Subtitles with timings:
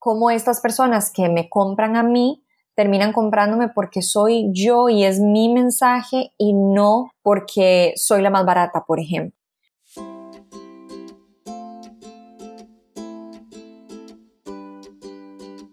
[0.00, 2.42] cómo estas personas que me compran a mí
[2.74, 8.46] terminan comprándome porque soy yo y es mi mensaje y no porque soy la más
[8.46, 9.38] barata, por ejemplo.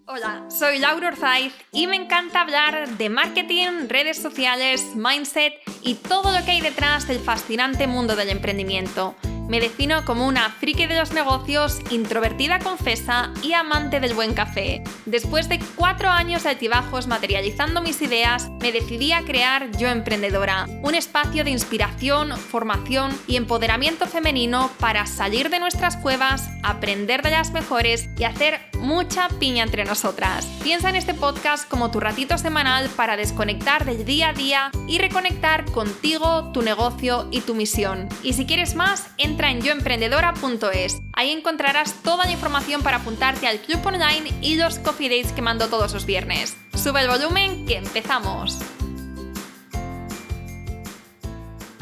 [0.05, 5.53] Hola, soy Laura Orzaiz y me encanta hablar de marketing, redes sociales, mindset
[5.83, 9.15] y todo lo que hay detrás del fascinante mundo del emprendimiento.
[9.47, 14.83] Me defino como una friki de los negocios, introvertida confesa y amante del buen café.
[15.05, 20.67] Después de cuatro años de altibajos materializando mis ideas, me decidí a crear Yo Emprendedora,
[20.83, 27.31] un espacio de inspiración, formación y empoderamiento femenino para salir de nuestras cuevas, aprender de
[27.31, 30.45] las mejores y hacer mucha piña entre nosotras.
[30.61, 34.97] Piensa en este podcast como tu ratito semanal para desconectar del día a día y
[34.97, 38.09] reconectar contigo, tu negocio y tu misión.
[38.23, 40.99] Y si quieres más, entra entra en yoemprendedora.es.
[41.13, 45.43] Ahí encontrarás toda la información para apuntarte al club online y los coffee dates que
[45.43, 46.57] mando todos los viernes.
[46.73, 48.57] Sube el volumen que empezamos.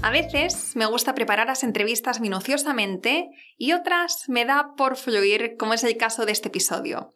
[0.03, 5.75] A veces me gusta preparar las entrevistas minuciosamente y otras me da por fluir, como
[5.75, 7.13] es el caso de este episodio.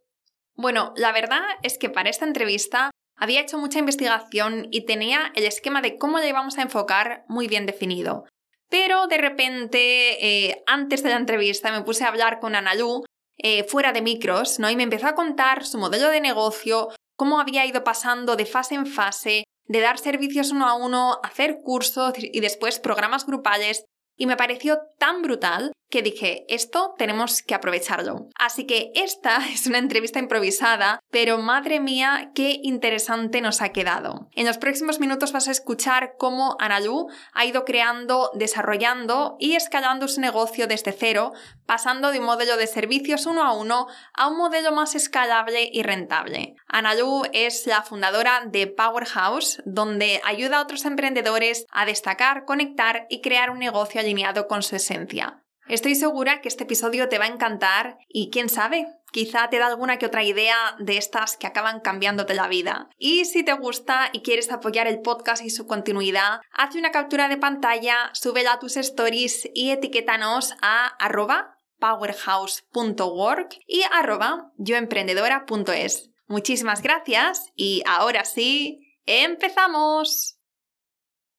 [0.56, 5.44] Bueno, la verdad es que para esta entrevista había hecho mucha investigación y tenía el
[5.44, 8.24] esquema de cómo le íbamos a enfocar muy bien definido.
[8.70, 13.04] Pero de repente, eh, antes de la entrevista, me puse a hablar con Analu
[13.38, 14.70] eh, fuera de micros, ¿no?
[14.70, 18.76] Y me empezó a contar su modelo de negocio, cómo había ido pasando de fase
[18.76, 23.86] en fase, de dar servicios uno a uno, hacer cursos y después programas grupales.
[24.18, 28.28] Y me pareció tan brutal que dije, esto tenemos que aprovecharlo.
[28.36, 34.30] Así que esta es una entrevista improvisada, pero madre mía, qué interesante nos ha quedado.
[34.34, 40.08] En los próximos minutos vas a escuchar cómo Analu ha ido creando, desarrollando y escalando
[40.08, 41.34] su negocio desde cero,
[41.66, 45.84] pasando de un modelo de servicios uno a uno a un modelo más escalable y
[45.84, 46.56] rentable.
[46.68, 53.22] Analu es la fundadora de Powerhouse, donde ayuda a otros emprendedores a destacar, conectar y
[53.22, 55.44] crear un negocio alineado con su esencia.
[55.70, 59.68] Estoy segura que este episodio te va a encantar y quién sabe, quizá te da
[59.68, 62.90] alguna que otra idea de estas que acaban cambiándote la vida.
[62.98, 67.30] Y si te gusta y quieres apoyar el podcast y su continuidad, haz una captura
[67.30, 76.10] de pantalla, súbela a tus stories y etiquétanos a arroba powerhouse.work y arroba yoemprendedora.es.
[76.26, 80.40] Muchísimas gracias y ahora sí, empezamos.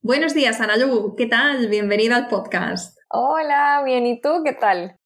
[0.03, 1.17] Buenos días, Analu.
[1.17, 1.67] ¿Qué tal?
[1.67, 3.00] Bienvenida al podcast.
[3.12, 4.97] Hola, bien, ¿y tú qué tal?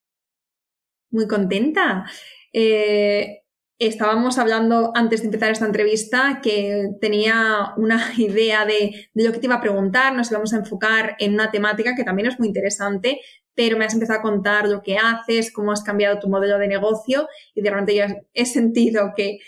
[1.09, 2.05] Muy contenta.
[2.53, 3.41] Eh,
[3.79, 9.47] estábamos hablando antes de empezar esta entrevista que tenía una idea de, lo que te
[9.47, 13.21] iba a preguntar, nos íbamos a enfocar en una temática que también es muy interesante,
[13.55, 16.67] pero me has empezado a contar lo que haces, cómo has cambiado tu modelo de
[16.67, 18.03] negocio y de repente yo
[18.35, 19.39] he sentido que,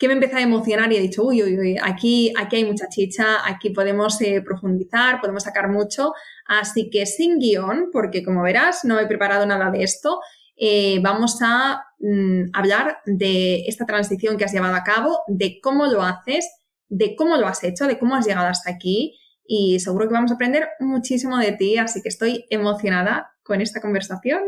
[0.00, 3.46] me empezado a emocionar y he dicho, uy, uy, uy, aquí, aquí hay mucha chicha,
[3.46, 6.12] aquí podemos eh, profundizar, podemos sacar mucho,
[6.48, 10.20] Así que sin guion, porque como verás, no he preparado nada de esto,
[10.56, 15.86] eh, vamos a mm, hablar de esta transición que has llevado a cabo, de cómo
[15.86, 16.48] lo haces,
[16.88, 19.18] de cómo lo has hecho, de cómo has llegado hasta aquí
[19.48, 23.80] y seguro que vamos a aprender muchísimo de ti, así que estoy emocionada con esta
[23.80, 24.42] conversación.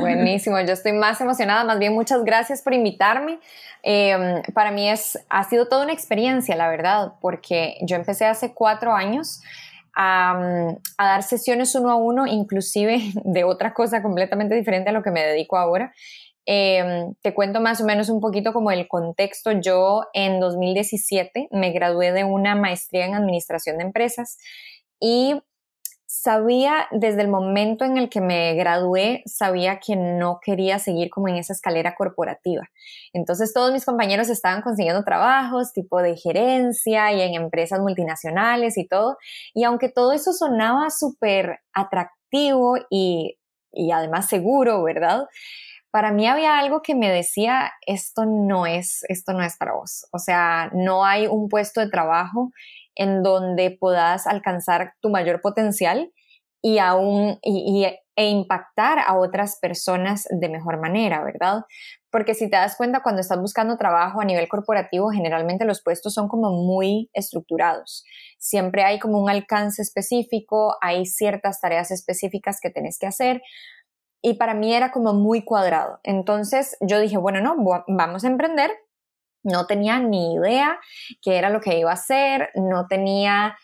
[0.00, 3.38] Buenísimo, yo estoy más emocionada, más bien muchas gracias por invitarme.
[3.82, 8.52] Em, para mí es, ha sido toda una experiencia, la verdad, porque yo empecé hace
[8.52, 9.40] cuatro años
[9.96, 15.10] a, dar sesiones uno a uno, inclusive de otra cosa completamente diferente a lo que
[15.10, 15.92] me dedico ahora.
[16.46, 19.52] Em, te cuento más o menos un poquito como el contexto.
[19.52, 24.38] Yo en 2017 me gradué de una maestría en administración de empresas
[24.98, 25.40] y
[26.22, 31.28] sabía desde el momento en el que me gradué, sabía que no quería seguir como
[31.28, 32.68] en esa escalera corporativa.
[33.14, 38.86] Entonces todos mis compañeros estaban consiguiendo trabajos tipo de gerencia y en empresas multinacionales y
[38.86, 39.16] todo.
[39.54, 43.38] Y aunque todo eso sonaba súper atractivo y,
[43.72, 45.24] y además seguro, ¿verdad?
[45.90, 50.06] Para mí había algo que me decía, esto no es, esto no es para vos.
[50.12, 52.50] O sea, no hay un puesto de trabajo
[52.94, 56.12] en donde puedas alcanzar tu mayor potencial
[56.62, 57.86] y aún y,
[58.16, 61.62] e impactar a otras personas de mejor manera, ¿verdad?
[62.10, 66.12] Porque si te das cuenta, cuando estás buscando trabajo a nivel corporativo, generalmente los puestos
[66.12, 68.04] son como muy estructurados.
[68.38, 73.42] Siempre hay como un alcance específico, hay ciertas tareas específicas que tenés que hacer.
[74.22, 76.00] Y para mí era como muy cuadrado.
[76.02, 77.56] Entonces yo dije, bueno, no,
[77.88, 78.70] vamos a emprender,
[79.42, 80.78] no tenía ni idea
[81.22, 83.56] qué era lo que iba a hacer, no tenía,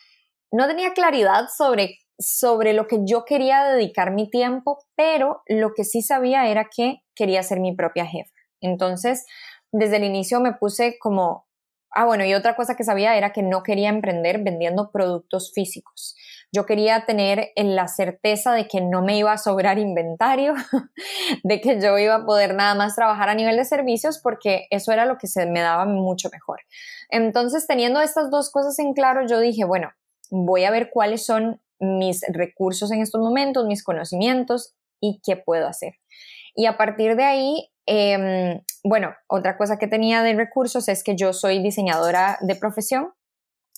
[0.51, 5.85] no tenía claridad sobre, sobre lo que yo quería dedicar mi tiempo, pero lo que
[5.85, 8.33] sí sabía era que quería ser mi propia jefa.
[8.61, 9.27] Entonces
[9.73, 11.47] desde el inicio me puse como,
[11.91, 16.17] ah, bueno, y otra cosa que sabía era que no quería emprender vendiendo productos físicos.
[16.53, 20.55] Yo quería tener la certeza de que no me iba a sobrar inventario,
[21.43, 24.93] de que yo iba a poder nada más trabajar a nivel de servicios porque eso
[24.93, 26.61] era lo que se me daba mucho mejor.
[27.11, 29.91] Entonces, teniendo estas dos cosas en claro, yo dije, bueno,
[30.31, 35.67] voy a ver cuáles son mis recursos en estos momentos, mis conocimientos y qué puedo
[35.67, 35.95] hacer.
[36.55, 41.17] Y a partir de ahí, em, bueno, otra cosa que tenía de recursos es que
[41.17, 43.13] yo soy diseñadora de profesión.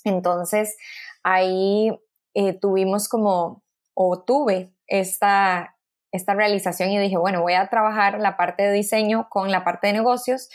[0.04, 0.76] Entonces,
[1.24, 1.90] ahí
[2.34, 3.64] eh, tuvimos como,
[3.94, 5.76] o tuve esta,
[6.12, 9.88] esta realización y dije, bueno, voy a trabajar la parte de diseño con la parte
[9.88, 10.48] de negocios.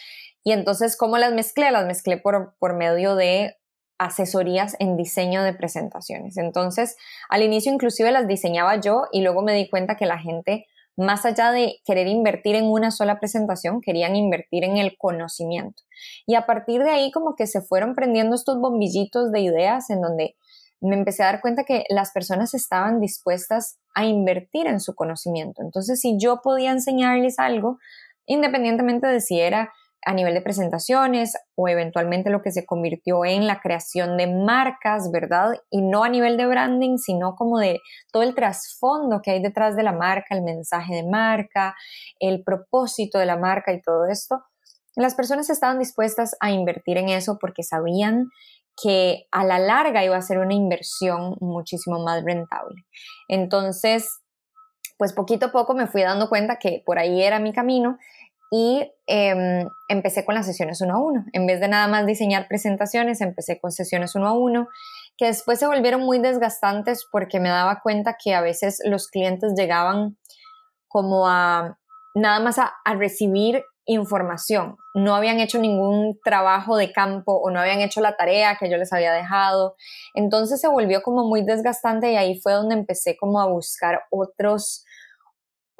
[0.43, 1.71] Y entonces, ¿cómo las mezclé?
[1.71, 3.57] Las mezclé por, por medio de
[4.05, 6.37] asesorías en diseño de presentaciones.
[6.37, 6.97] Entonces,
[7.29, 10.65] al inicio inclusive las diseñaba yo y luego me di cuenta que la gente,
[10.95, 15.83] más allá de querer invertir en una sola presentación, querían invertir en el conocimiento.
[16.25, 20.01] Y a partir de ahí como que se fueron prendiendo estos bombillitos de ideas en
[20.01, 20.35] donde
[20.81, 25.61] me empecé a dar cuenta que las personas estaban dispuestas a invertir en su conocimiento.
[25.61, 27.79] Entonces, si yo podía enseñarles algo,
[28.25, 29.71] independientemente de si era
[30.05, 35.11] a nivel de presentaciones o eventualmente lo que se convirtió en la creación de marcas,
[35.11, 35.51] ¿verdad?
[35.69, 37.79] Y no a nivel de branding, sino como de
[38.11, 41.75] todo el trasfondo que hay detrás de la marca, el mensaje de marca,
[42.19, 44.41] el propósito de la marca y todo esto.
[44.95, 48.27] Las personas estaban dispuestas a invertir en eso porque sabían
[48.81, 52.83] que a la larga iba a ser una inversión muchísimo más rentable.
[53.27, 54.09] Entonces,
[54.97, 57.97] pues poquito a poco me fui dando cuenta que por ahí era mi camino
[58.55, 61.25] y em, empecé con las sesiones uno a uno.
[61.33, 64.67] En vez de nada más diseñar presentaciones, empecé con sesiones uno a uno,
[65.17, 69.53] que después se volvieron muy desgastantes porque me daba cuenta que a veces los clientes
[69.57, 70.19] llegaban
[70.87, 71.79] como a
[72.13, 74.77] nada más a, a recibir información.
[74.93, 78.77] No habían hecho ningún trabajo de campo o no habían hecho la tarea que yo
[78.77, 79.75] les había dejado.
[80.13, 84.85] Entonces se volvió como muy desgastante y ahí fue donde empecé como a buscar otros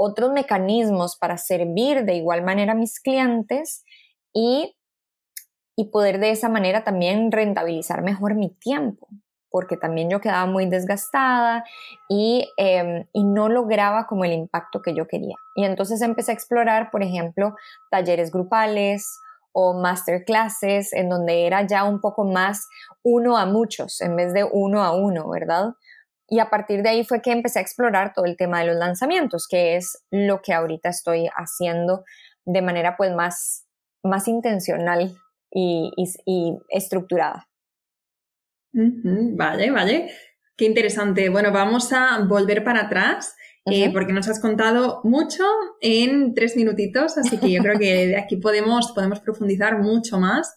[0.03, 3.85] otros mecanismos para servir de igual manera a mis clientes
[4.33, 4.75] y,
[5.77, 9.07] y poder de esa manera también rentabilizar mejor mi tiempo,
[9.49, 11.63] porque también yo quedaba muy desgastada
[12.09, 15.35] y, em, y, no lograba como el impacto que yo quería.
[15.55, 17.55] Y entonces empecé a explorar, por ejemplo,
[17.89, 19.07] talleres grupales
[19.53, 22.67] o masterclasses en donde era ya un poco más
[23.03, 25.75] uno a muchos en vez de uno a uno, ¿verdad?
[26.33, 28.75] Y a partir de ahí fue que empecé a explorar todo el tema de los
[28.75, 32.05] lanzamientos, que es lo que ahorita estoy haciendo
[32.43, 33.67] de manera pues más,
[34.01, 35.15] más intencional
[35.51, 35.91] y,
[36.69, 37.47] estructurada.
[38.73, 40.09] vale, vale.
[40.57, 41.29] Qué interesante.
[41.29, 43.35] Bueno, vamos a volver para atrás.
[43.65, 45.43] Eh, porque nos has contado mucho
[45.79, 50.53] en tres minutitos, así que yo creo que de aquí podemos, podemos profundizar mucho más.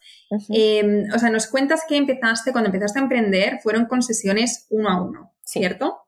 [0.49, 4.89] Em, o sea, nos cuentas que empezaste, cuando empezaste a emprender, fueron con sesiones uno
[4.89, 5.36] a uno.
[5.47, 6.03] ¿Cierto?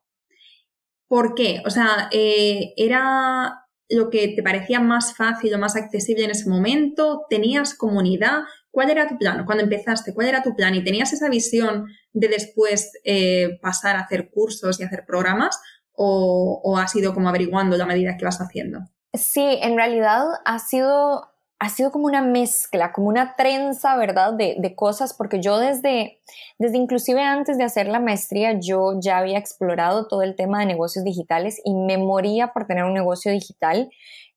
[1.07, 1.63] ¿Por qué?
[1.65, 6.47] O sea, eh, ¿era lo que te parecía más fácil o más accesible en ese
[6.47, 7.25] momento?
[7.29, 8.41] ¿Tenías comunidad?
[8.69, 9.45] ¿Cuál era tu plan?
[9.45, 10.75] Cuando empezaste, ¿cuál era tu plan?
[10.75, 15.59] ¿Y tenías esa visión de después eh, pasar a hacer cursos y hacer programas?
[15.91, 18.81] ¿O, ¿O has ido como averiguando la medida que vas haciendo?
[19.13, 24.33] Sí, en realidad ha sido ha sido como una mezcla, como una trenza, ¿verdad?
[24.33, 26.19] De, cosas, porque yo desde,
[26.57, 30.65] desde inclusive antes de hacer la maestría, yo ya había explorado todo el tema de
[30.65, 33.89] negocios digitales y me moría por tener un negocio digital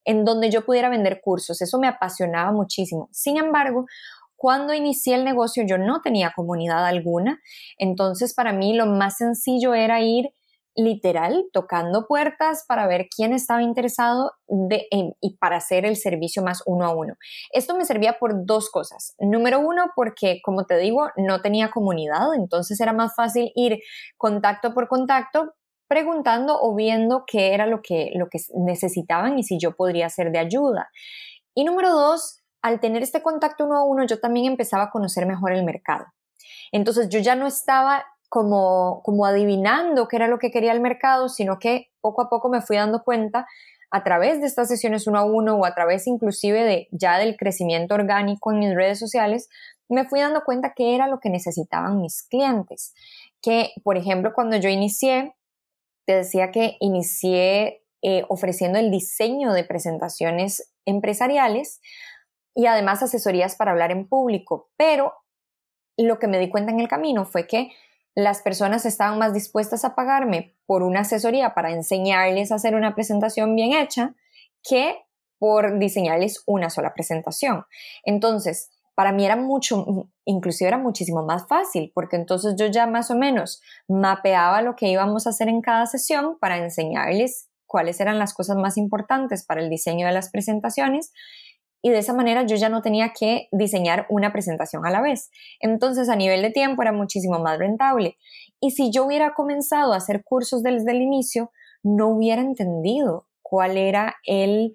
[0.04, 1.62] en donde yo pudiera vender cursos.
[1.62, 3.08] Eso me apasionaba muchísimo.
[3.12, 3.86] Sin embargo,
[4.34, 7.40] cuando inicié el negocio yo no tenía comunidad alguna,
[7.78, 10.30] entonces para mí lo más sencillo era ir
[10.74, 14.86] literal tocando puertas para ver quién estaba interesado de,
[15.20, 17.14] y para hacer el servicio más uno a uno.
[17.52, 19.14] Esto me servía por dos cosas.
[19.18, 23.80] Número uno, porque como te digo, no tenía comunidad, entonces era más fácil ir
[24.16, 25.54] contacto por contacto
[25.88, 30.32] preguntando o viendo qué era lo que, lo que necesitaban y si yo podría ser
[30.32, 30.88] de ayuda.
[31.54, 35.26] Y número dos, al tener este contacto uno a uno, yo también empezaba a conocer
[35.26, 36.06] mejor el mercado.
[36.72, 41.28] Entonces yo ya no estaba como, como adivinando qué era lo que quería el mercado,
[41.28, 43.46] sino que poco a poco me fui dando cuenta
[43.90, 47.36] a través de estas sesiones uno a uno o a través inclusive de ya del
[47.36, 49.50] crecimiento orgánico en mis redes sociales,
[49.90, 52.94] me fui dando cuenta qué era lo que necesitaban mis clientes.
[53.42, 55.36] Que, por ejemplo, cuando yo inicié,
[56.06, 61.82] te decía que inicié eh, ofreciendo el diseño de presentaciones empresariales
[62.54, 65.12] y además asesorías para hablar en público, pero
[65.98, 67.72] lo que me di cuenta en el camino fue que
[68.14, 72.94] las personas estaban más dispuestas a pagarme por una asesoría para enseñarles a hacer una
[72.94, 74.14] presentación bien hecha
[74.62, 74.96] que
[75.38, 77.64] por diseñarles una sola presentación.
[78.04, 83.10] Entonces, para mí era mucho, inclusive era muchísimo más fácil, porque entonces yo ya más
[83.10, 88.18] o menos mapeaba lo que íbamos a hacer en cada sesión para enseñarles cuáles eran
[88.18, 91.12] las cosas más importantes para el diseño de las presentaciones
[91.82, 95.30] y de esa manera yo ya no tenía que diseñar una presentación a la vez.
[95.60, 98.16] Entonces a nivel de tiempo era muchísimo más rentable.
[98.60, 101.50] Y si yo hubiera comenzado a hacer cursos desde el inicio,
[101.82, 104.74] no hubiera entendido cuál era el...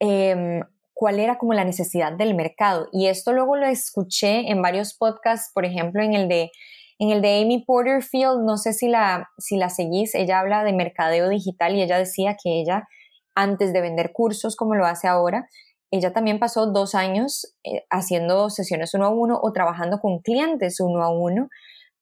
[0.00, 0.62] Em,
[0.98, 2.88] cuál era como la necesidad del mercado.
[2.90, 6.50] Y esto luego lo escuché en varios podcasts, por ejemplo, en el de,
[6.98, 10.72] en el de Amy Porterfield, no sé si la, si la seguís, ella habla de
[10.72, 12.88] mercadeo digital y ella decía que ella,
[13.34, 15.46] antes de vender cursos como lo hace ahora,
[15.90, 20.80] ella también pasó dos años eh, haciendo sesiones uno a uno o trabajando con clientes
[20.80, 21.48] uno a uno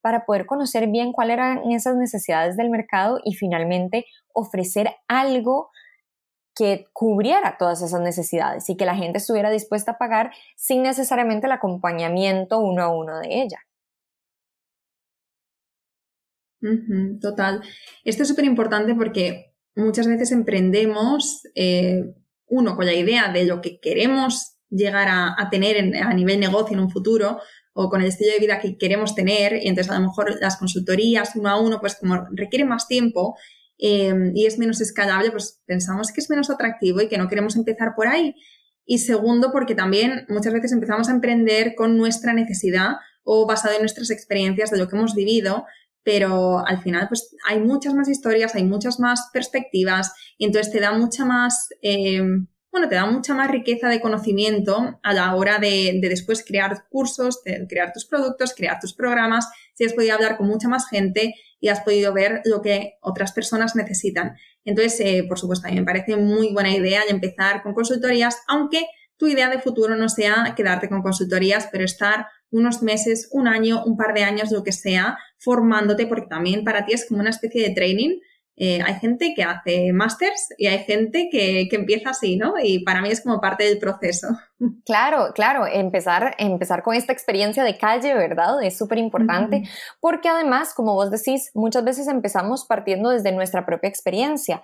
[0.01, 5.71] para poder conocer bien cuáles eran esas necesidades del mercado y finalmente ofrecer algo
[6.55, 11.47] que cubriera todas esas necesidades y que la gente estuviera dispuesta a pagar sin necesariamente
[11.47, 13.59] el acompañamiento uno a uno de ella.
[17.21, 17.63] total.
[18.05, 22.15] Esto es súper importante porque muchas veces emprendemos, eh,
[22.47, 26.83] uno, con la idea de lo que queremos llegar a, tener a nivel negocio en
[26.83, 27.41] un futuro
[27.73, 30.57] o con el estilo de vida que queremos tener y entonces a lo mejor las
[30.57, 33.37] consultorías uno a uno pues como requieren más tiempo
[33.79, 37.57] Em, y es menos escalable, pues pensamos que es menos atractivo y que no queremos
[37.57, 38.35] empezar por ahí.
[38.87, 43.81] Y segundo, porque también muchas veces empezamos a emprender con nuestra necesidad o basado en
[43.81, 45.65] nuestras experiencias de lo que hemos vivido,
[46.05, 50.81] pero al final pues hay muchas más historias, hay muchas más perspectivas y entonces te
[50.81, 55.59] da mucha más, em, bueno, te da mucha más riqueza de conocimiento a la hora
[55.59, 60.37] de, de después crear cursos, crear tus productos, crear tus programas, si has podido hablar
[60.37, 61.35] con mucha más gente
[61.65, 64.37] y has podido ver lo que otras personas necesitan.
[64.65, 68.85] Entonces, eh, por supuesto, a mí me parece muy buena idea empezar con consultorías, aunque
[69.17, 73.85] tu idea de futuro no sea quedarte con consultorías, pero estar unos meses, un año,
[73.85, 77.31] un par de años, lo que sea, formándote, porque también para ti es como una
[77.31, 78.19] especie de training
[78.57, 82.55] eh, hay gente que hace másters y hay gente que, empieza así, ¿no?
[82.63, 84.29] Y para mí es como parte del proceso.
[84.87, 88.63] Claro, claro, empezar, empezar con esta experiencia de calle, ¿verdad?
[88.63, 89.65] Es súper importante
[90.01, 94.63] porque además, como vos decís, muchas veces empezamos partiendo desde nuestra propia experiencia,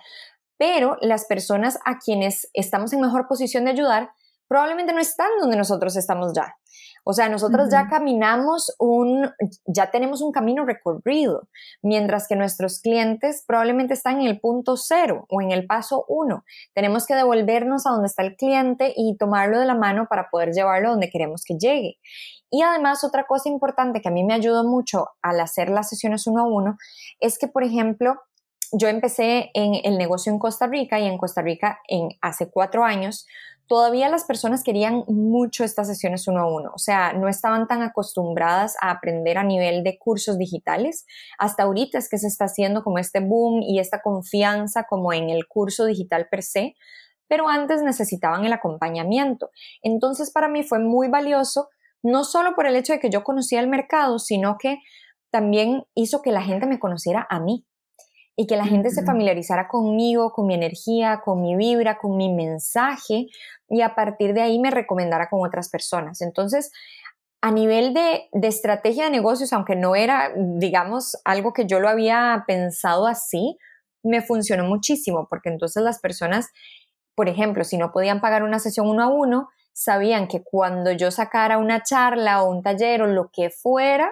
[0.57, 4.11] pero las personas a quienes estamos en mejor posición de ayudar
[4.51, 6.57] probablemente no están donde nosotros estamos ya.
[7.05, 9.31] O sea, nosotros ya caminamos un,
[9.65, 11.47] ya tenemos un camino recorrido,
[11.81, 16.43] mientras que nuestros clientes probablemente están en el punto cero o en el paso uno.
[16.73, 20.51] Tenemos que devolvernos a donde está el cliente y tomarlo de la mano para poder
[20.51, 21.99] llevarlo donde queremos que llegue.
[22.49, 26.27] Y además, otra cosa importante que a mí me ayudó mucho al hacer las sesiones
[26.27, 26.77] uno a uno
[27.21, 28.15] es que, por ejemplo,
[28.73, 32.83] yo empecé en el negocio en Costa Rica y en Costa Rica en hace cuatro
[32.85, 33.25] años
[33.71, 37.81] todavía las personas querían mucho estas sesiones uno a uno, o sea, no estaban tan
[37.83, 41.05] acostumbradas a aprender a nivel de cursos digitales.
[41.39, 45.29] Hasta ahorita es que se está haciendo como este boom y esta confianza como en
[45.29, 46.75] el curso digital per se,
[47.29, 49.51] pero antes necesitaban el acompañamiento.
[49.81, 51.69] Entonces para mí fue muy valioso,
[52.03, 54.79] no solo por el hecho de que yo conocía el mercado, sino que
[55.29, 57.65] también hizo que la gente me conociera a mí
[58.35, 62.33] y que la gente se familiarizara conmigo, con mi energía, con mi vibra, con mi
[62.33, 63.27] mensaje
[63.69, 66.21] y a partir de ahí me recomendara con otras personas.
[66.21, 66.71] Entonces,
[67.41, 72.43] a nivel de, estrategia de negocios, aunque no era, digamos, algo que yo lo había
[72.47, 73.57] pensado así,
[74.03, 76.49] me funcionó muchísimo porque entonces las personas,
[77.15, 81.11] por ejemplo, si no podían pagar una sesión uno a uno, sabían que cuando yo
[81.11, 84.11] sacara una charla o un taller o lo que fuera,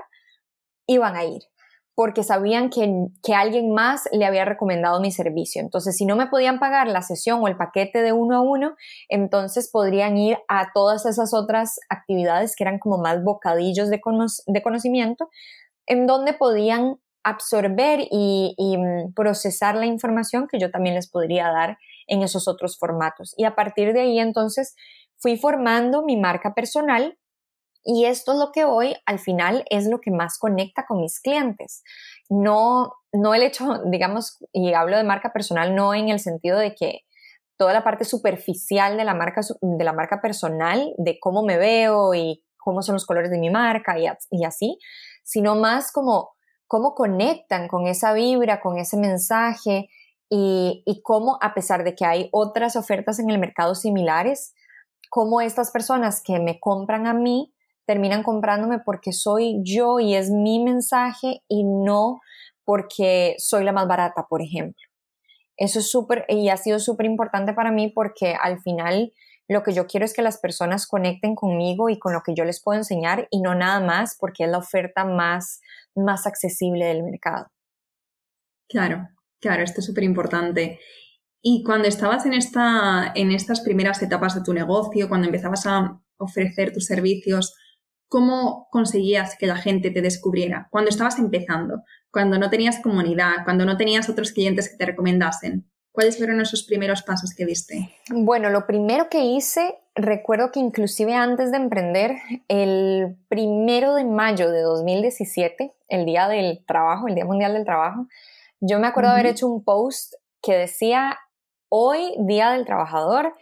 [0.88, 1.44] iban a ir
[2.00, 2.90] porque sabían que,
[3.22, 5.62] que, alguien más le había recomendado mi servicio.
[5.62, 8.78] Entonces, si no me podían pagar la sesión o el paquete de uno a uno,
[9.10, 14.00] entonces podrían ir a todas esas otras actividades que eran como más bocadillos de,
[14.48, 15.30] de conocimiento,
[15.88, 21.50] en donde podían absorber y, y mm, procesar la información que yo también les podría
[21.50, 23.34] dar en esos otros formatos.
[23.36, 24.74] Y a partir de ahí, entonces,
[25.18, 27.18] fui formando mi marca personal
[27.84, 31.20] y esto es lo que hoy al final es lo que más conecta con mis
[31.20, 31.84] clientes.
[32.30, 36.76] No, no el hecho, digamos, y hablo de marca personal, no en el sentido de
[36.76, 37.02] que
[37.58, 42.14] toda la parte superficial de la marca, de la marca personal, de cómo me veo
[42.14, 44.78] y cómo son los colores de mi marca y, y así,
[45.24, 46.32] sino más como
[46.68, 49.90] cómo conectan con esa vibra, con ese mensaje
[50.30, 54.54] y, y cómo a pesar de que hay otras ofertas en el mercado similares,
[55.10, 57.54] cómo estas personas que me compran a mí
[57.90, 62.22] terminan comprándome porque soy yo y es mi mensaje y no
[62.64, 64.86] porque soy la más barata, por ejemplo.
[65.58, 69.12] Eso es súper, y ha sido súper importante para mí porque al final
[69.48, 72.46] lo que yo quiero es que las personas conecten conmigo y con lo que yo
[72.46, 75.60] les puedo enseñar y no nada más porque es la oferta más,
[75.96, 77.48] más accesible del mercado.
[78.70, 79.08] Claro,
[79.42, 80.80] claro, esto es súper importante.
[81.42, 86.00] Y cuando estabas en, esta, en estas primeras etapas de tu negocio, cuando empezabas a
[86.20, 87.56] ofrecer tus servicios,
[88.10, 90.68] ¿cómo conseguías que la gente te descubriera?
[90.72, 95.70] Cuando estabas empezando, cuando no tenías comunidad, cuando no tenías otros clientes que te recomendasen.
[95.92, 97.90] ¿Cuáles fueron esos primeros pasos que diste?
[98.10, 102.16] Bueno, lo primero que hice, recuerdo que inclusive antes de emprender,
[102.48, 108.08] el primero de mayo de 2017, el Día del Trabajo, el Día Mundial del Trabajo,
[108.60, 111.18] yo me acuerdo haber hecho un post que decía,
[111.70, 113.36] hoy, Día del Trabajador,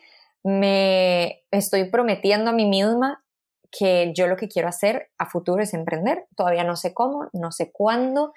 [0.44, 3.24] me estoy prometiendo a mí misma
[3.72, 6.26] que yo lo que quiero hacer a futuro es emprender.
[6.36, 8.34] Todavía no sé cómo, no sé cuándo,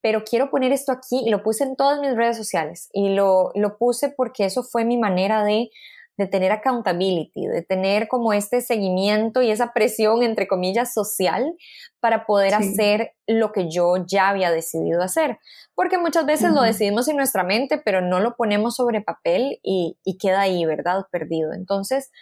[0.00, 3.50] pero quiero poner esto aquí y lo puse en todas mis redes sociales y lo,
[3.54, 5.70] lo puse porque eso fue mi manera de,
[6.16, 11.56] de tener accountability, de tener como este seguimiento y esa presión, entre comillas, social
[12.00, 15.38] para poder hacer lo que yo ya había decidido hacer.
[15.74, 19.98] Porque muchas veces lo decidimos en nuestra mente, pero no lo ponemos sobre papel y,
[20.04, 21.06] y queda ahí, ¿verdad?
[21.10, 21.52] Perdido.
[21.52, 22.12] Entonces,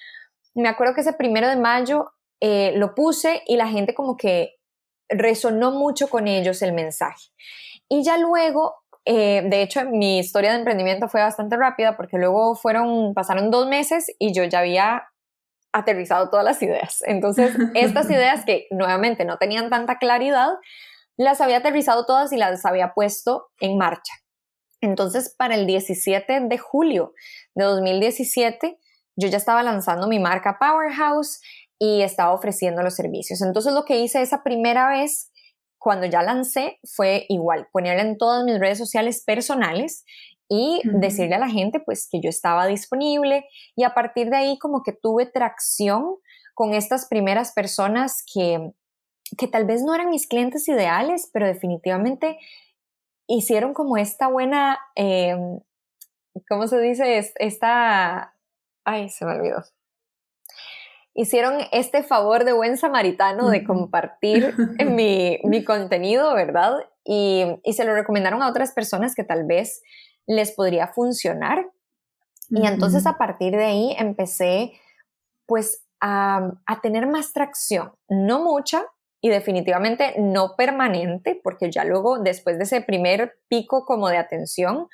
[0.55, 2.13] me acuerdo que ese primero de mayo
[2.45, 4.57] eh, lo puse y la gente como que
[5.09, 7.29] resonó mucho con ellos el mensaje.
[7.89, 12.57] Y ya luego, eh, de hecho, mi historia de emprendimiento fue bastante rápida porque luego
[12.57, 15.05] fueron, pasaron dos meses y yo ya había
[15.73, 17.03] aterrizado todas las ideas.
[17.07, 20.49] Entonces, estas ideas que nuevamente no tenían tanta claridad,
[21.17, 24.15] las había aterrizado todas y las había puesto en marcha.
[24.81, 27.13] Entonces, para el 17 de julio
[27.55, 28.81] de 2017,
[29.15, 31.41] yo ya estaba lanzando mi marca Powerhouse
[31.79, 33.43] y estaba ofreciendo los servicios.
[33.43, 35.33] Entonces lo que hice esa primera vez,
[35.79, 40.05] cuando ya lancé, fue igual, ponerla en todas mis redes sociales personales
[40.49, 44.59] y decirle a la gente pues que yo estaba disponible y a partir de ahí
[44.59, 46.17] como que tuve tracción
[46.55, 48.73] con estas primeras personas que,
[49.39, 52.39] que tal vez no eran mis clientes ideales, pero definitivamente
[53.27, 55.61] hicieron como esta buena, em,
[56.49, 57.33] ¿cómo se dice?
[57.39, 58.37] Esta,
[58.85, 59.65] ay, se me olvidó
[61.15, 64.55] hicieron este favor de buen samaritano de compartir
[64.87, 66.75] mi, mi, contenido, ¿verdad?
[67.05, 69.83] Y, y, se lo recomendaron a otras personas que tal vez
[70.27, 71.67] les podría funcionar.
[72.51, 74.73] Y entonces a partir de ahí empecé
[75.47, 78.85] pues a, a tener más tracción, no mucha,
[79.23, 84.89] y definitivamente no permanente, porque ya luego, después de ese primer pico como de atención,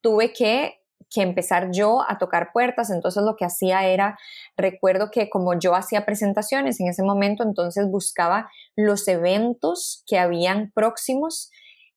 [0.00, 0.77] tuve que
[1.10, 4.18] que empezar yo a tocar puertas, entonces lo que hacía era,
[4.56, 10.70] recuerdo que como yo hacía presentaciones en ese momento, entonces buscaba los eventos que habían
[10.74, 11.50] próximos,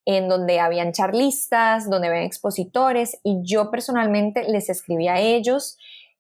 [0.05, 5.77] en donde habían charlistas, donde habían expositores, y yo personalmente les escribía a ellos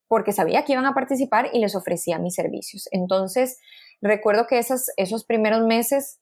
[0.07, 2.89] porque sabía que iban a participar y les ofrecía mis servicios.
[2.91, 3.59] Entonces,
[4.01, 6.19] recuerdo que esos, esos primeros meses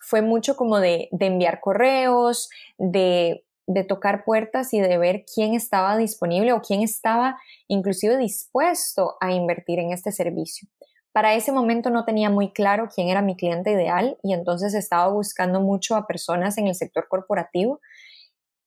[0.00, 2.48] fue mucho como de, de enviar correos,
[2.78, 9.16] de de tocar puertas y de ver quién estaba disponible o quién estaba inclusive dispuesto
[9.20, 10.68] a invertir en este servicio.
[11.12, 15.08] Para ese momento no tenía muy claro quién era mi cliente ideal y entonces estaba
[15.08, 17.80] buscando mucho a personas en el sector corporativo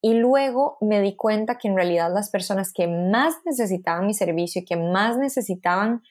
[0.01, 4.61] y luego me di cuenta que en realidad las personas que más necesitaban mi servicio
[4.61, 6.03] y que más necesitaban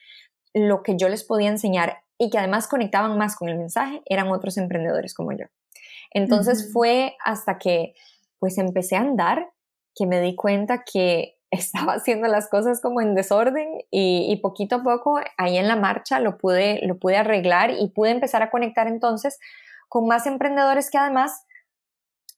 [0.53, 4.27] lo que yo les podía enseñar y que además conectaban más con el mensaje eran
[4.27, 5.45] otros emprendedores como yo.
[6.11, 7.93] Entonces fue hasta que
[8.45, 9.49] pues empecé a andar,
[9.95, 14.83] que me di cuenta que estaba haciendo las cosas como en desorden y, poquito a
[14.83, 18.87] poco ahí en la marcha lo pude, lo pude arreglar y pude empezar a conectar
[18.87, 19.39] entonces
[19.89, 21.43] con más emprendedores que además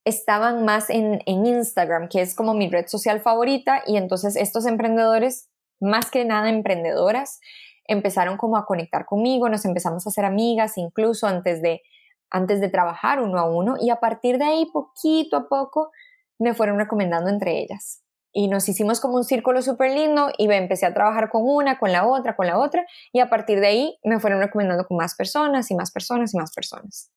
[0.06, 4.65] estaban más en, en Instagram, que es como mi red social favorita y entonces estos
[4.65, 5.50] emprendedores,
[5.82, 7.41] más que nada emprendedoras,
[7.84, 11.82] empezaron como a conectar conmigo, nos empezamos a hacer amigas incluso antes de
[12.29, 15.91] antes de trabajar uno a uno y a partir de ahí, poquito a poco,
[16.39, 18.03] me fueron recomendando entre ellas.
[18.33, 21.91] Y nos hicimos como un círculo súper lindo y empecé a trabajar con una, con
[21.91, 25.15] la otra, con la otra y a partir de ahí me fueron recomendando con más
[25.15, 27.11] personas y más personas y más personas.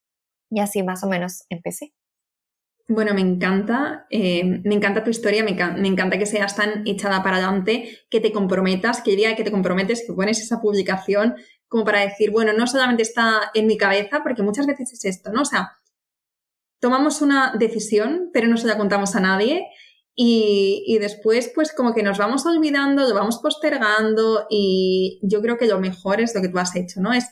[0.49, 1.93] Y así más o menos empecé.
[2.87, 7.23] Bueno, me encanta, eh, me encanta tu historia, me, me, encanta que seas tan echada
[7.23, 11.35] para adelante, que te comprometas, que el día que te comprometes, que pones esa publicación
[11.71, 15.31] como para decir, bueno, no solamente está en mi cabeza, porque muchas veces es esto,
[15.31, 15.43] ¿no?
[15.43, 15.71] O sea,
[16.81, 19.67] tomamos una decisión, pero no se la contamos a nadie
[20.13, 25.57] y, y, después pues como que nos vamos olvidando, lo vamos postergando y yo creo
[25.57, 27.13] que lo mejor es lo que tú has hecho, ¿no?
[27.13, 27.29] Es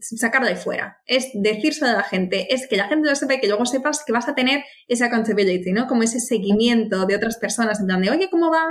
[0.00, 3.40] sacarlo de fuera, es decírselo a la gente, es que la gente lo sepa y
[3.40, 5.88] que luego sepas que vas a tener esa accountability, ¿no?
[5.88, 8.66] Como ese seguimiento de otras personas en plan de, oye, ¿cómo va?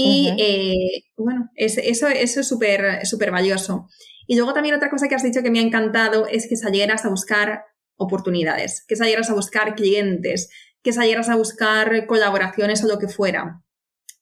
[0.00, 3.88] Y eh, bueno, eso, eso es súper súper valioso.
[4.28, 7.04] Y luego también otra cosa que has dicho que me ha encantado es que salieras
[7.04, 7.64] a buscar
[7.96, 10.50] oportunidades, que salieras a buscar clientes,
[10.84, 13.60] que salieras a buscar colaboraciones o lo que fuera.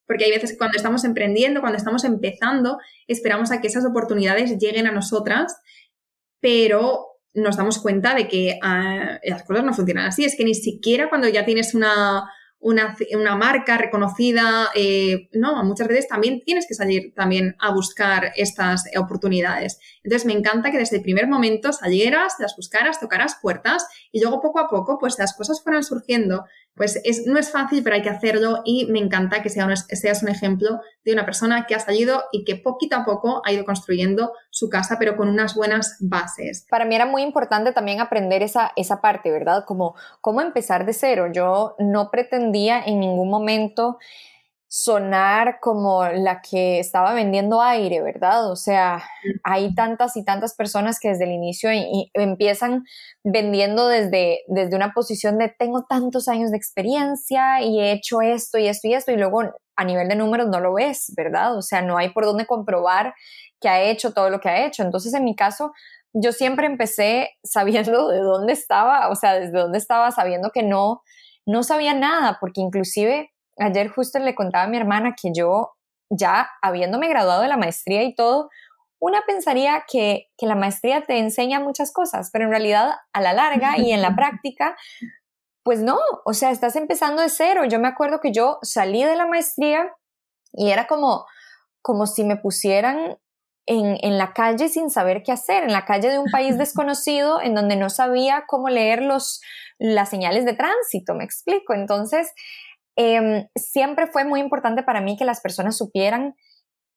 [0.07, 4.57] Porque hay veces que cuando estamos emprendiendo, cuando estamos empezando, esperamos a que esas oportunidades
[4.57, 5.57] lleguen a nosotras,
[6.41, 10.25] pero nos damos cuenta de que ah, las cosas no funcionan así.
[10.25, 12.25] Es que ni siquiera cuando ya tienes una,
[12.59, 18.33] una, una marca reconocida, eh, no, muchas veces también tienes que salir también a buscar
[18.37, 19.79] estas oportunidades.
[20.03, 24.40] Entonces me encanta que desde el primer momento salieras, las buscaras, tocaras puertas y luego
[24.40, 26.45] poco a poco pues las cosas fueran surgiendo
[26.77, 30.23] pues es, no es fácil, pero hay que hacerlo y me encanta que sea seas
[30.23, 33.65] un ejemplo de una persona que ha salido y que poquito a poco ha ido
[33.65, 36.67] construyendo su casa, pero con unas buenas bases.
[36.69, 39.65] Para mí era muy importante también aprender esa, esa parte, ¿verdad?
[39.67, 41.29] Como cómo empezar de cero.
[41.33, 43.99] Yo no pretendía en ningún momento
[44.79, 48.51] sonar como la que estaba vendiendo aire, ¿verdad?
[48.51, 49.03] O sea,
[49.43, 51.71] hay tantas y tantas personas que desde el inicio
[52.12, 52.85] empiezan
[53.25, 58.59] vendiendo desde, desde una posición de tengo tantos años de experiencia y he hecho esto
[58.59, 59.45] y esto y esto y luego
[59.77, 61.57] a nivel de números no lo ves, ¿verdad?
[61.57, 63.15] O sea, no hay por dónde comprobar
[63.62, 64.83] que ha hecho todo lo que ha hecho.
[64.83, 65.73] Entonces, en mi caso,
[66.12, 71.01] yo siempre empecé sabiendo de dónde estaba, o sea, desde dónde estaba, sabiendo que no,
[71.47, 75.73] no sabía nada, porque inclusive ayer justo le contaba a mi hermana que yo,
[76.11, 78.49] ya habiéndome graduado de la maestría y todo,
[78.99, 83.33] una pensaría que, que, la maestría te enseña muchas cosas, pero en realidad a la
[83.33, 84.77] larga y en la práctica,
[85.62, 87.64] pues no, o sea, estás empezando de cero.
[87.64, 89.92] Yo me acuerdo que yo salí de la maestría
[90.53, 91.27] y era como,
[91.83, 93.19] como si me pusieran
[93.66, 97.40] en, en la calle sin saber qué hacer, en la calle de un país desconocido
[97.40, 99.40] en donde no sabía cómo leer los,
[99.79, 101.75] las señales de tránsito, me explico.
[101.75, 102.33] Entonces,
[102.97, 106.35] Em, siempre fue muy importante para mí que las personas supieran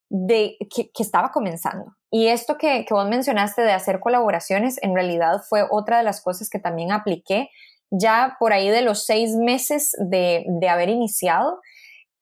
[0.10, 1.94] de que, estaba comenzando.
[2.10, 6.22] Y esto que, que, vos mencionaste de hacer colaboraciones, en realidad fue otra de las
[6.22, 7.50] cosas que también apliqué
[7.92, 11.60] ya por ahí de los seis meses de, de haber iniciado.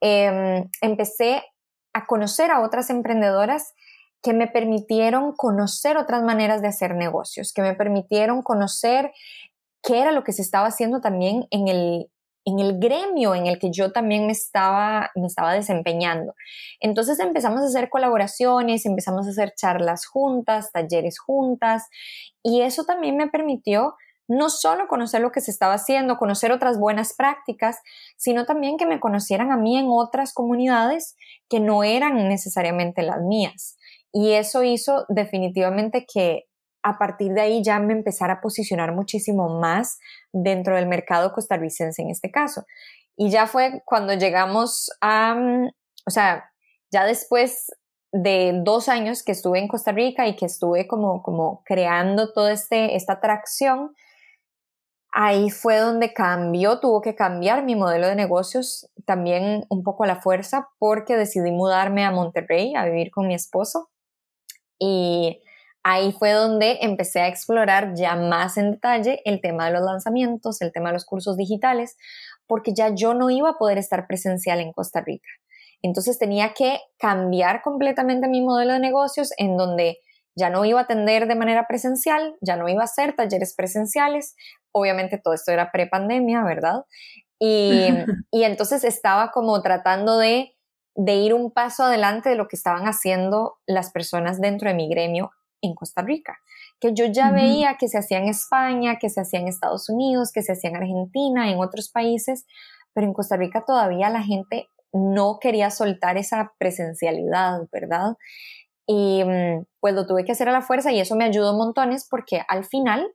[0.02, 1.44] Em, empecé
[1.94, 3.74] a conocer a otras emprendedoras
[4.22, 9.12] que me permitieron conocer otras maneras de hacer negocios, que me permitieron conocer
[9.84, 12.10] qué era lo que se estaba haciendo también en el,
[12.48, 16.34] en el gremio en el que yo también me estaba, me estaba desempeñando.
[16.80, 21.90] Entonces empezamos a hacer colaboraciones, empezamos a hacer charlas juntas, talleres juntas,
[22.42, 23.96] y eso también me permitió
[24.30, 27.80] no solo conocer lo que se estaba haciendo, conocer otras buenas prácticas,
[28.16, 31.18] sino también que me conocieran a mí en otras comunidades
[31.50, 33.78] que no eran necesariamente las mías.
[34.14, 36.46] Y eso hizo definitivamente que
[36.88, 40.00] a partir de ahí ya me empezara a posicionar muchísimo más
[40.32, 42.66] dentro del mercado costarricense en este caso.
[43.18, 45.68] Y ya fue cuando llegamos a, mm,
[46.08, 46.50] o sea,
[46.90, 47.72] ya después
[48.14, 52.54] de dos años que estuve en Costa Rica y que estuve como, como creando toda
[52.54, 53.94] este, esta atracción,
[55.12, 60.08] ahí fue donde cambió, tuvo que cambiar mi modelo de negocios también un poco a
[60.08, 63.90] la fuerza porque decidí mudarme a Monterrey a vivir con mi esposo.
[64.80, 65.42] Y
[65.84, 70.62] ahí fue donde empecé a explorar ya más en detalle el tema de los lanzamientos,
[70.62, 71.98] el tema de los cursos digitales,
[72.46, 75.30] porque ya yo no iba a poder estar presencial en Costa Rica.
[75.82, 80.00] Entonces tenía que cambiar completamente mi modelo de negocios en donde
[80.36, 84.36] ya no iba a atender de manera presencial, ya no iba a hacer talleres presenciales.
[84.72, 86.86] Obviamente todo esto era pre-pandemia, ¿verdad?
[87.40, 87.88] Y,
[88.32, 90.56] y, entonces estaba como tratando de,
[90.96, 94.90] de ir un paso adelante de lo que estaban haciendo las personas dentro de mi
[94.90, 96.38] gremio en Costa Rica,
[96.80, 100.32] que yo ya veía que se hacía en España, que se hacía en Estados Unidos,
[100.32, 102.46] que se hacía en Argentina, en otros países,
[102.94, 108.16] pero en Costa Rica todavía la gente no quería soltar esa presencialidad, ¿verdad?
[108.86, 112.08] Y mm, pues lo tuve que hacer a la fuerza y eso me ayudó montones
[112.10, 113.06] porque al final,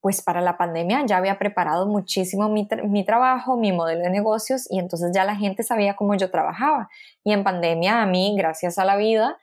[0.00, 4.66] pues para la pandemia ya había preparado muchísimo mi, mi, trabajo, mi modelo de negocios
[4.70, 6.88] y entonces ya la gente sabía cómo yo trabajaba.
[7.24, 9.38] Y en pandemia a mí, gracias a la vida,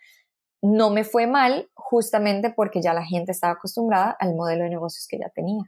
[0.61, 5.07] no me fue mal justamente porque ya la gente estaba acostumbrada al modelo de negocios
[5.07, 5.63] que ya tenía.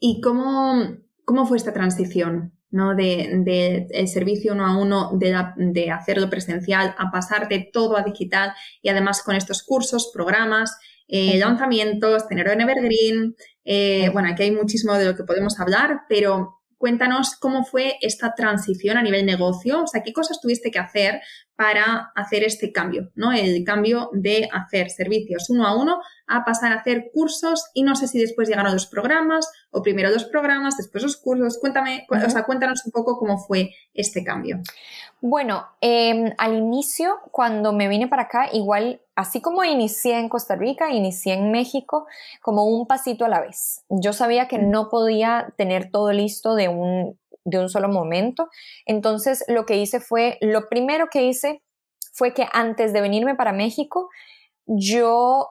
[0.00, 2.94] ¿Y cómo, cómo, fue esta transición ¿no?
[2.94, 8.52] de, el servicio uno a uno, de, de, hacerlo presencial, a pasarte todo a digital
[8.80, 13.36] y además con estos cursos, programas, eh, lanzamientos, tener en Evergreen?
[13.64, 18.34] Eh, bueno, aquí hay muchísimo de lo que podemos hablar, pero cuéntanos cómo fue esta
[18.34, 21.20] transición a nivel negocio, o sea, qué cosas tuviste que hacer
[21.56, 23.32] para hacer este cambio, ¿no?
[23.32, 27.96] El cambio de hacer servicios uno a uno a pasar a hacer cursos y no
[27.96, 31.58] sé si después llegaron los programas o primero dos programas, después los cursos.
[31.58, 34.60] Cuéntame, o sea, cuéntanos un poco cómo fue este cambio.
[35.20, 40.54] Bueno, em, al inicio, cuando me vine para acá, igual, así como inicié en Costa
[40.54, 42.06] Rica, inicié en México
[42.40, 43.84] como un pasito a la vez.
[43.88, 48.48] Yo sabía que no podía tener todo listo de un, de un solo momento.
[48.86, 51.64] Entonces, lo que hice fue, lo primero que hice
[52.12, 54.08] fue que antes de venirme para México,
[54.66, 55.48] yo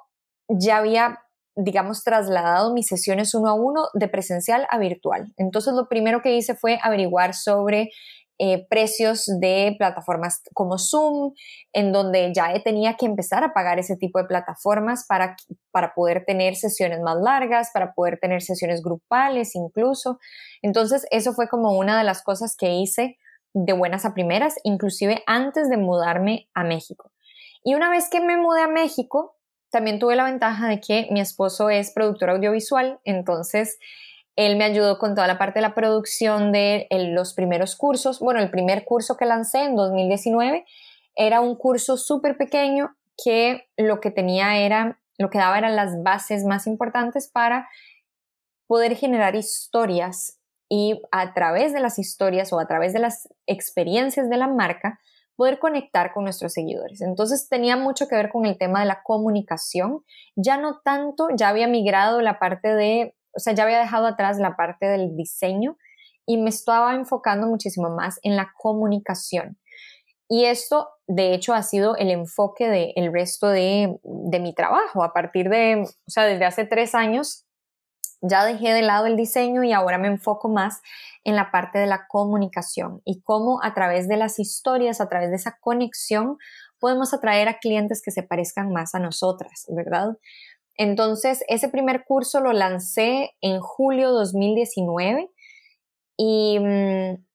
[0.47, 1.19] ya había
[1.58, 5.34] digamos, trasladado mis sesiones uno a uno de presencial a virtual.
[5.38, 7.89] Entonces, lo primero que hice fue averiguar sobre
[8.39, 11.34] eh, precios de plataformas como Zoom,
[11.73, 15.36] en donde ya tenía que empezar a pagar ese tipo de plataformas para,
[15.71, 20.19] para poder tener sesiones más largas, para poder tener sesiones grupales incluso.
[20.62, 23.17] Entonces, eso fue como una de las cosas que hice
[23.54, 27.12] de buenas a primeras, inclusive antes de mudarme a México.
[27.63, 29.36] Y una vez que me mudé a México,
[29.71, 33.80] también tuve la ventaja de que mi esposo es productor audiovisual, entonces
[34.38, 38.19] él me ayudó con toda la parte de la producción de los primeros cursos.
[38.19, 40.63] Bueno, el primer curso que lancé en 2019
[41.15, 46.04] era un curso súper pequeño que lo que tenía era, lo que daba eran las
[46.04, 47.67] bases más importantes para
[48.67, 54.30] poder generar historias y a través de las historias o a través de las experiencias
[54.30, 55.00] de la marca,
[55.36, 57.02] poder conectar con nuestros seguidores.
[57.02, 60.04] Entonces tenía mucho que ver con el tema de la comunicación.
[60.36, 64.39] Ya no tanto, ya había migrado la parte de o sea, ya había dejado atrás
[64.39, 65.78] la parte del diseño
[66.26, 69.58] y me estaba enfocando muchísimo más en la comunicación.
[70.28, 75.04] Y esto, de hecho, ha sido el enfoque del resto de, de, mi trabajo.
[75.04, 77.45] A partir de, o sea, desde hace tres años,
[78.21, 80.82] ya dejé de lado el diseño y ahora me enfoco más
[81.23, 85.30] en la parte de la comunicación y cómo a través de las historias, a través
[85.30, 86.38] de esa conexión,
[86.80, 90.17] podemos atraer a clientes que se parezcan más a nosotras, ¿verdad?
[90.78, 95.30] Entonces, ese primer curso lo lancé en julio 2019
[96.18, 97.26] y, mm,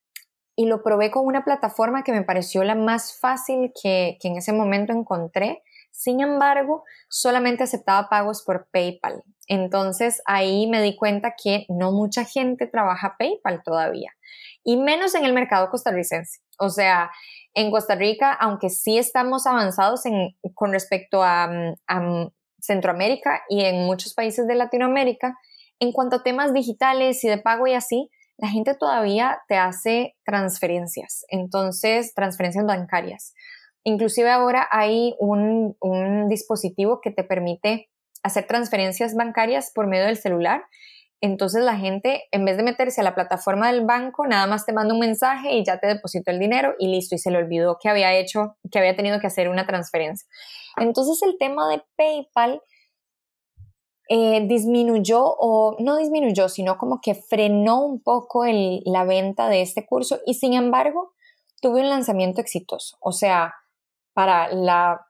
[0.56, 4.36] y lo probé con una plataforma que me pareció la más fácil que, que en
[4.36, 5.62] ese momento encontré.
[5.90, 9.22] Sin embargo, solamente aceptaba pagos por PayPal.
[9.48, 14.12] Entonces ahí me di cuenta que no mucha gente trabaja PayPal todavía,
[14.64, 16.40] y menos en el mercado costarricense.
[16.58, 17.10] O sea,
[17.54, 22.30] en Costa Rica, aunque sí estamos avanzados en, con respecto a, mm, a
[22.62, 25.36] Centroamérica y en muchos países de Latinoamérica,
[25.80, 30.16] en cuanto a temas digitales y de pago y así, la gente todavía te hace
[30.24, 33.34] transferencias, entonces transferencias bancarias.
[33.84, 35.76] Inclusive ahora hay un,
[36.28, 37.90] dispositivo que te permite
[38.22, 40.62] hacer transferencias bancarias por medio del celular
[41.22, 44.72] entonces la gente, en vez de meterse a la plataforma del banco, nada más te
[44.72, 47.78] manda un mensaje y ya te depositó el dinero y listo, y se le olvidó
[47.80, 50.26] que había hecho, que había tenido que hacer una transferencia.
[50.76, 52.62] Entonces el tema de PayPal
[54.08, 59.86] eh, disminuyó o no disminuyó, sino como que frenó un poco la venta de este
[59.86, 61.12] curso y sin embargo
[61.60, 62.96] tuve un lanzamiento exitoso.
[63.00, 63.54] O sea,
[64.12, 65.06] para la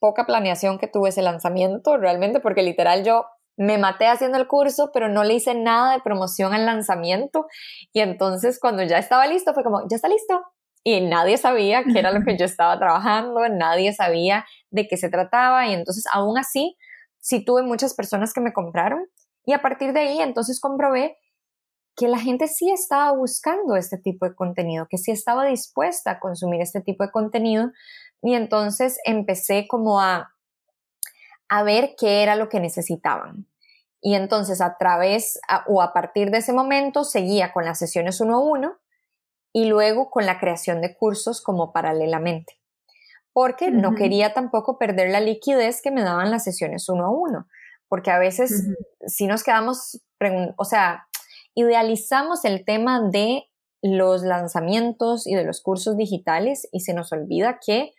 [0.00, 4.90] poca planeación que tuve ese lanzamiento, realmente, porque literal yo me maté haciendo el curso,
[4.92, 7.46] pero no le hice nada de promoción al lanzamiento.
[7.92, 10.42] Y entonces cuando ya estaba listo, fue como, ya está listo.
[10.88, 15.08] Y nadie sabía qué era lo que yo estaba trabajando, nadie sabía de qué se
[15.08, 15.66] trataba.
[15.66, 16.76] Y entonces aún así,
[17.18, 19.04] sí tuve muchas personas que me compraron.
[19.44, 21.18] Y a partir de ahí, entonces comprobé
[21.96, 26.20] que la gente sí estaba buscando este tipo de contenido, que sí estaba dispuesta a
[26.20, 27.72] consumir este tipo de contenido.
[28.22, 30.36] Y entonces empecé como a
[31.48, 33.48] a ver qué era lo que necesitaban.
[34.00, 38.36] Y entonces a través o a partir de ese momento seguía con las sesiones uno
[38.36, 38.78] a uno
[39.56, 42.58] y luego con la creación de cursos como paralelamente.
[43.32, 47.46] Porque no quería tampoco perder la liquidez que me daban las sesiones uno a uno.
[47.88, 48.66] Porque a veces
[49.06, 50.02] si nos quedamos,
[50.58, 51.06] o sea,
[51.54, 53.44] idealizamos el tema de
[53.80, 57.94] los lanzamientos y de los cursos digitales y se nos olvida que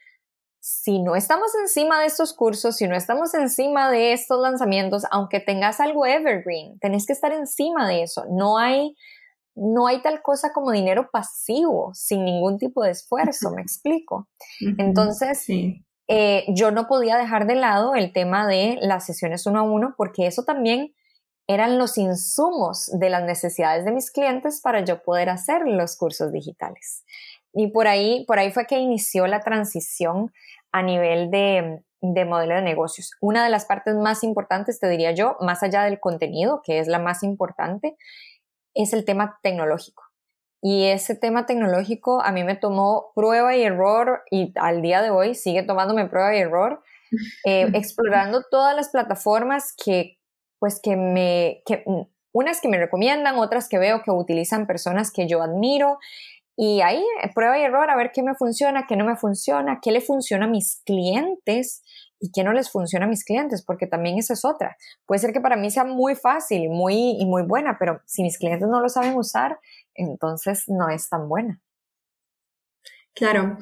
[0.60, 5.40] si no estamos encima de estos cursos, si no estamos encima de estos lanzamientos, aunque
[5.40, 8.26] tengas algo evergreen, tenés que estar encima de eso.
[8.30, 8.96] No hay,
[9.58, 14.28] no hay tal cosa como dinero pasivo sin ningún tipo de esfuerzo, me explico.
[14.78, 15.46] Entonces,
[16.08, 19.96] eh, yo no podía dejar de lado el tema de las sesiones uno a uno
[19.98, 20.94] porque eso también
[21.48, 26.32] eran los insumos de las necesidades de mis clientes para yo poder hacer los cursos
[26.32, 27.04] digitales.
[27.54, 30.32] Y por ahí, por ahí fue que inició la transición
[30.72, 33.12] a nivel de, modelo de negocios.
[33.22, 36.88] Una de las partes más importantes, te diría yo, más allá del contenido, que es
[36.88, 37.98] la más importante,
[38.78, 40.04] es el tema tecnológico.
[40.62, 45.12] y ese tema tecnológico a mí me tomó prueba y error y al día de
[45.12, 46.82] hoy sigue tomándome prueba y error,
[47.46, 50.18] eh, explorando todas las plataformas que,
[50.60, 51.84] pues que me, que,
[52.34, 56.00] unas que me recomiendan, otras que veo que utilizan personas que yo admiro.
[56.56, 59.80] Y ahí, eh, prueba y error, a ver qué me funciona, qué no me funciona,
[59.82, 61.84] qué le funciona a mis clientes
[62.20, 64.78] y qué no les funciona a mis clientes, porque también esa es otra.
[65.06, 68.24] Puede ser que para mí sea muy fácil y muy, y muy buena, pero si
[68.24, 69.60] mis clientes no lo saben usar,
[69.94, 71.62] entonces no es tan buena.
[73.14, 73.58] Claro.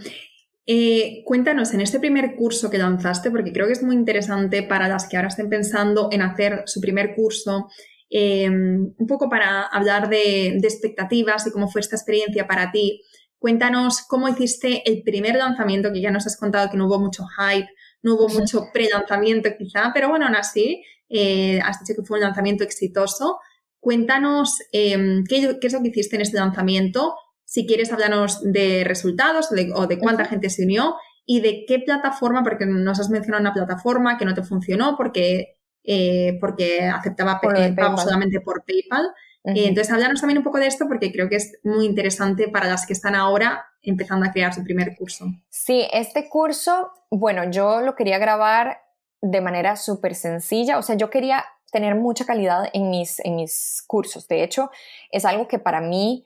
[0.68, 4.88] Eh, cuéntanos, en este primer curso que lanzaste, porque creo que es muy interesante para
[4.88, 7.70] las que ahora estén pensando en hacer su primer curso,
[8.10, 13.02] eh, un poco para hablar de, expectativas y cómo fue esta experiencia para ti.
[13.38, 17.26] Cuéntanos cómo hiciste el primer lanzamiento, que ya nos has contado que no hubo mucho
[17.38, 17.70] hype,
[18.06, 22.24] no hubo mucho pre-lanzamiento quizá, pero bueno, aún así, eh, has dicho que fue un
[22.24, 23.39] lanzamiento exitoso.
[23.80, 27.15] Cuéntanos em, ¿qué, es lo que hiciste en este lanzamiento.
[27.46, 32.44] Si quieres, hablarnos de resultados o de cuánta gente se unió y de qué plataforma,
[32.44, 37.98] porque nos has mencionado una plataforma que no te funcionó porque, eh, porque aceptaba pago
[37.98, 39.08] solamente por PayPal.
[39.45, 42.67] Eh, entonces, hablarnos también un poco de esto porque creo que es muy interesante para
[42.67, 45.25] las que están ahora empezando a crear su primer curso.
[45.49, 48.81] Sí, este curso, bueno, yo lo quería grabar
[49.21, 53.84] de manera súper sencilla, o sea, yo quería tener mucha calidad en mis, en mis
[53.86, 54.27] cursos.
[54.27, 54.71] De hecho,
[55.12, 56.25] es algo que para mí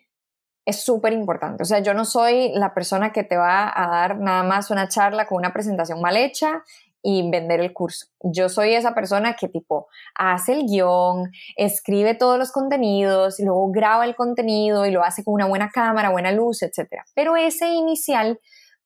[0.65, 1.63] es súper importante.
[1.63, 4.87] O sea, yo no soy la persona que te va a dar nada más una
[4.87, 6.63] charla con una presentación mal hecha
[7.01, 8.07] y vender el curso.
[8.21, 13.71] Yo soy esa persona que tipo hace el guion, escribe todos los contenidos y luego
[13.71, 17.03] graba el contenido y lo hace con una buena cámara, buena luz, etc.
[17.15, 18.39] Pero ese inicial,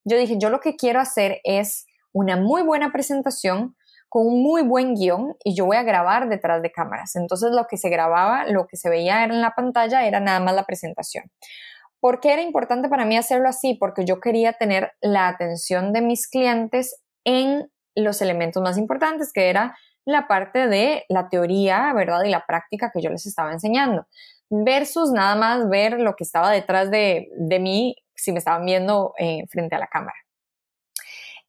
[0.04, 3.76] yo dije, yo lo que quiero hacer es una muy buena presentación
[4.14, 7.16] con un muy buen guion y yo voy a grabar detrás de cámaras.
[7.16, 10.54] Entonces lo que se grababa, lo que se veía en la pantalla era nada más
[10.54, 11.32] la presentación.
[12.00, 13.74] ¿Por qué era importante para mí hacerlo así?
[13.74, 19.50] Porque yo quería tener la atención de mis clientes en los elementos más importantes, que
[19.50, 22.24] era la parte de la teoría, ¿verdad?
[22.24, 24.08] Y la práctica que yo les estaba enseñando,
[24.50, 27.30] versus nada más ver lo que estaba detrás de,
[27.60, 30.18] mí si me estaban viendo eh, frente a la cámara.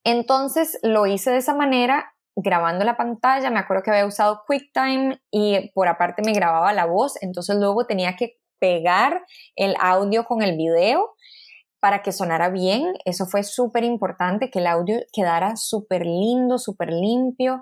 [0.05, 5.21] Entonces lo hice de esa manera grabando la pantalla, me acuerdo que había usado QuickTime
[5.31, 9.25] y por aparte me grababa la voz, entonces luego tenía que pegar
[9.57, 11.15] el audio con el video
[11.85, 12.95] para que sonara bien.
[13.05, 17.61] Eso fue súper importante, que el audio quedara súper lindo, súper limpio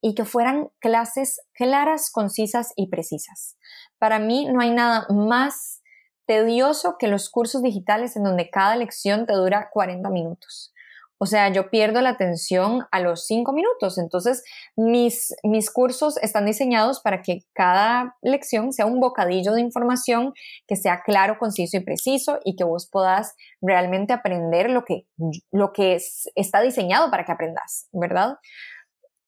[0.00, 3.56] y que fueran clases claras, concisas y precisas.
[4.00, 5.80] Para mí no hay nada más
[6.26, 10.72] tedioso que los cursos digitales en donde cada lección te dura 40 minutos.
[11.18, 13.96] O sea, yo pierdo la atención a los cinco minutos.
[13.98, 14.44] Entonces,
[14.76, 20.34] mis, mis cursos están diseñados para que cada lección sea un bocadillo de información
[20.66, 25.06] que sea claro, conciso y preciso y que vos puedas realmente aprender lo que,
[25.50, 25.98] lo que
[26.34, 28.36] está diseñado para que aprendas, ¿verdad?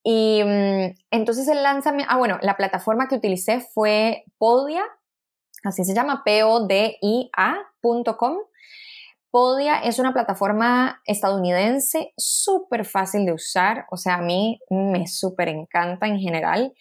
[0.05, 4.83] Y mm, entonces el lanzamiento, ah, bueno, la plataforma que utilicé fue Podia,
[5.64, 7.29] así se llama, P-O-D-I-A.com.
[9.31, 15.49] Podia es una plataforma estadounidense súper fácil de usar, o sea, a mí me súper
[15.49, 16.73] encanta en general,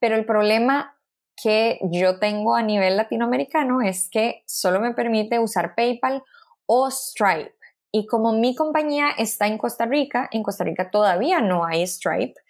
[0.00, 0.96] pero el problema
[1.36, 6.22] que yo tengo a nivel latinoamericano es que solo me permite usar PayPal
[6.66, 7.54] o Stripe.
[7.90, 12.40] Y como mi compañía está en Costa Rica, en Costa Rica todavía no hay Stripe,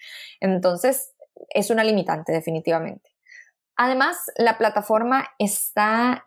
[0.40, 1.14] entonces
[1.48, 3.11] es una limitante definitivamente.
[3.76, 6.22] Además, la plataforma está,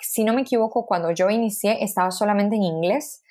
[0.00, 3.22] si no me equivoco, cuando yo inicié estaba solamente en inglés.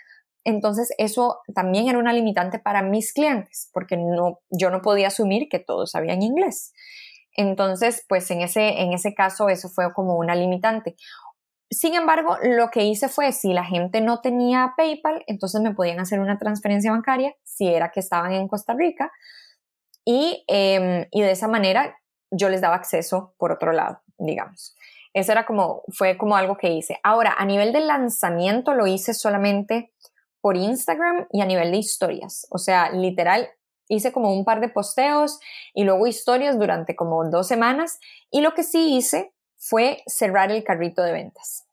[0.43, 5.47] Entonces, eso también era una limitante para mis clientes, porque no, yo no podía asumir
[5.50, 6.74] que todos sabían inglés.
[7.34, 10.95] Entonces, pues en ese, en ese caso, eso fue como una limitante.
[11.69, 16.00] Sin embargo, lo que hice fue, si la gente no tenía PayPal, entonces me podían
[16.00, 19.12] hacer una transferencia bancaria, si era que estaban en Costa Rica,
[20.04, 21.95] y, em, y de esa manera
[22.32, 24.76] yo les daba acceso por otro lado, digamos.
[25.13, 27.00] Eso era como, fue como algo que hice.
[27.04, 29.91] Ahora, a nivel de lanzamiento lo hice solamente
[30.39, 32.48] por Instagram y a nivel de historias.
[32.50, 33.50] O sea, literal,
[33.89, 35.39] hice como un par de posteos
[35.74, 38.00] y luego historias durante como dos semanas.
[38.32, 41.67] Y lo que sí hice fue cerrar el carrito de ventas.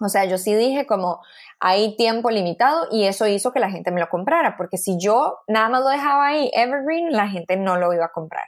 [0.00, 1.20] O sea, yo sí dije como
[1.58, 5.38] hay tiempo limitado y eso hizo que la gente me lo comprara, porque si yo
[5.48, 8.44] nada más lo dejaba ahí, evergreen, la gente no lo iba a comprar.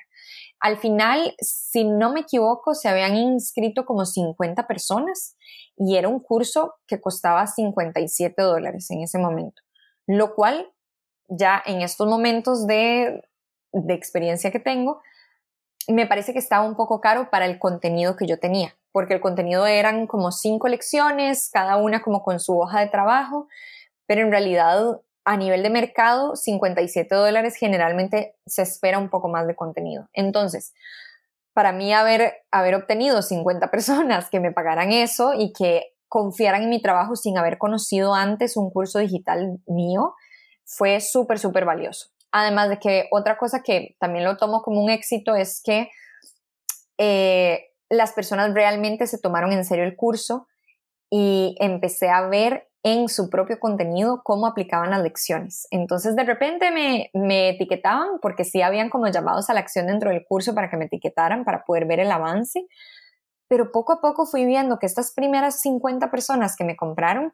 [0.61, 5.36] Al final, si no me equivoco, se habían inscrito como 50 personas
[5.76, 9.62] y era un curso que costaba 57 dólares en ese momento,
[10.06, 10.70] lo cual
[11.28, 13.22] ya en estos momentos de,
[13.88, 15.00] experiencia que tengo,
[15.88, 18.76] me parece que estaba un poco caro para el contenido que yo tenía.
[18.92, 23.46] porque el contenido eran como cinco lecciones, cada una como con su hoja de trabajo,
[24.06, 29.46] pero en realidad a nivel de mercado, 57 dólares generalmente se espera un poco más
[29.46, 30.08] de contenido.
[30.12, 30.72] Entonces,
[31.52, 36.70] para mí haber, haber obtenido 50 personas que me pagaran eso y que confiaran en
[36.70, 40.14] mi trabajo sin haber conocido antes un curso digital mío,
[40.64, 42.08] fue súper, súper valioso.
[42.32, 45.88] Además de que otra cosa que también lo tomo como un éxito es que
[46.98, 50.46] eh, las personas realmente se tomaron en serio el curso
[51.10, 55.66] y empecé a ver en su propio contenido cómo aplicaban las lecciones.
[55.70, 60.10] Entonces de repente me, me, etiquetaban porque sí habían como llamados a la acción dentro
[60.10, 62.66] del curso para que me etiquetaran para poder ver el avance,
[63.48, 67.32] pero poco a poco fui viendo que estas primeras 50 personas que me compraron,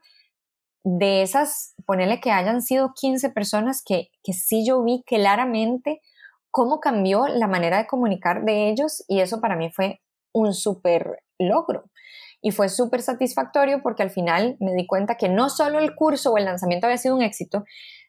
[0.89, 6.01] de esas, ponele que hayan sido 15 personas que, que sí yo vi claramente
[6.53, 10.01] cómo cambió la manera de comunicar de ellos y eso para mí fue
[10.33, 11.91] un súper logro.
[12.47, 16.31] Y fue súper satisfactorio porque al final me di cuenta que no solo el curso
[16.31, 17.65] o el lanzamiento había sido un éxito,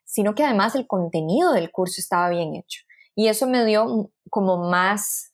[0.06, 2.84] sino que además el contenido del curso estaba bien hecho.
[3.16, 5.34] Y eso me dio como más,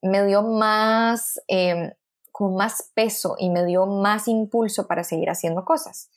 [0.00, 1.92] me dio más, eh,
[2.32, 6.08] como más peso y me dio más impulso para seguir haciendo cosas.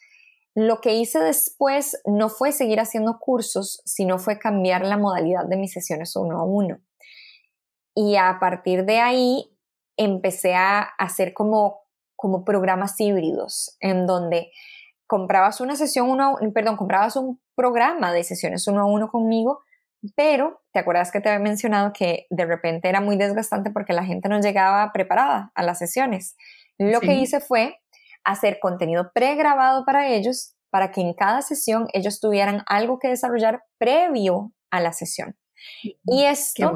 [0.55, 5.57] Lo que hice después no fue seguir haciendo cursos, sino fue cambiar la modalidad de
[5.57, 6.79] mis sesiones uno a uno.
[7.95, 9.58] Y a partir de ahí
[9.99, 11.81] empecé a hacer como,
[12.15, 14.51] como programas híbridos, en donde
[15.05, 19.61] comprabas una sesión uno, perdón, comprabas un programa de sesiones uno a uno conmigo,
[20.15, 24.05] pero te acuerdas que te había mencionado que de repente era muy desgastante porque la
[24.05, 26.37] gente no llegaba preparada a las sesiones.
[26.77, 27.77] Lo que hice fue
[28.23, 33.63] hacer contenido pregrabado para ellos, para que en cada sesión ellos tuvieran algo que desarrollar
[33.77, 35.35] previo a la sesión.
[36.05, 36.71] Y esto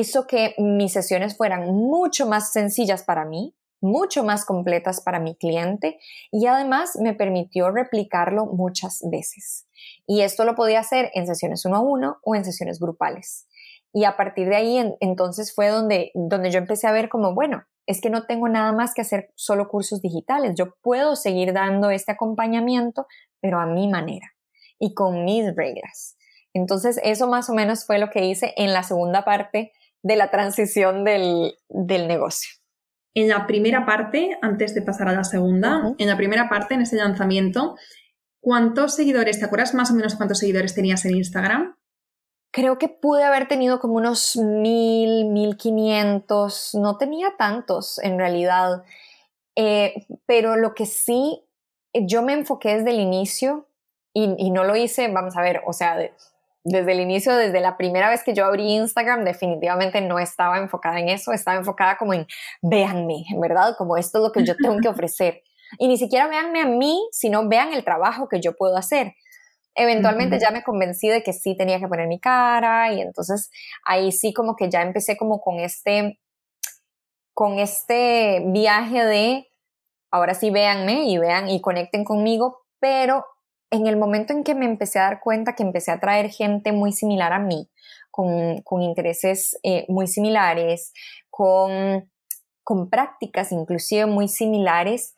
[0.00, 5.36] hizo que mis sesiones fueran mucho más sencillas para mí, mucho más completas para mi
[5.36, 5.98] cliente
[6.32, 9.66] y además me permitió replicarlo muchas veces.
[10.06, 13.46] Y esto lo podía hacer en sesiones uno a uno o en sesiones grupales.
[13.92, 17.64] Y a partir de ahí entonces fue donde, donde yo empecé a ver como, bueno,
[17.86, 21.90] es que no tengo nada más que hacer solo cursos digitales, yo puedo seguir dando
[21.90, 23.06] este acompañamiento,
[23.40, 24.32] pero a mi manera
[24.78, 26.16] y con mis reglas.
[26.54, 29.72] Entonces, eso más o menos fue lo que hice en la segunda parte
[30.04, 32.50] de la transición del, negocio.
[33.14, 36.82] En la primera parte, antes de pasar a la segunda, en la primera parte, en
[36.82, 37.76] ese lanzamiento,
[38.40, 41.76] ¿cuántos seguidores, te acuerdas más o menos cuántos seguidores tenías en Instagram?
[42.52, 48.84] Creo que pude haber tenido como unos mil, mil quinientos, no tenía tantos en realidad,
[49.56, 51.46] eh, pero lo que sí,
[51.94, 53.68] yo me enfoqué desde el inicio
[54.12, 55.96] y, y, no lo hice, vamos a ver, o sea,
[56.64, 60.98] desde el inicio, desde la primera vez que yo abrí Instagram, definitivamente no estaba enfocada
[60.98, 62.26] en eso, estaba enfocada como en
[62.62, 63.74] véanme, ¿verdad?
[63.76, 65.42] Como esto es lo que yo tengo que ofrecer.
[65.78, 69.14] Y ni siquiera véanme a mí, sino vean el trabajo que yo puedo hacer.
[69.74, 73.50] Eventualmente ya me convencí de que sí tenía que poner mi cara y entonces
[73.84, 76.20] ahí sí como que ya empecé como con este,
[77.34, 79.48] con este viaje de
[80.12, 83.26] ahora sí véanme y vean y conecten conmigo, pero
[83.70, 86.72] en el momento en que me empecé a dar cuenta que empecé a traer gente
[86.72, 87.68] muy similar a mí,
[88.10, 90.92] con, con intereses eh, muy similares,
[91.30, 92.10] con,
[92.62, 95.14] con prácticas inclusive muy similares,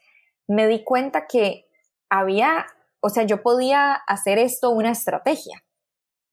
[0.48, 1.66] me di cuenta que
[2.08, 2.66] había,
[3.00, 5.62] o sea, yo podía hacer esto una estrategia.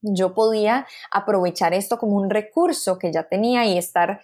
[0.01, 4.21] Yo podía aprovechar esto como un recurso que ya tenía y estar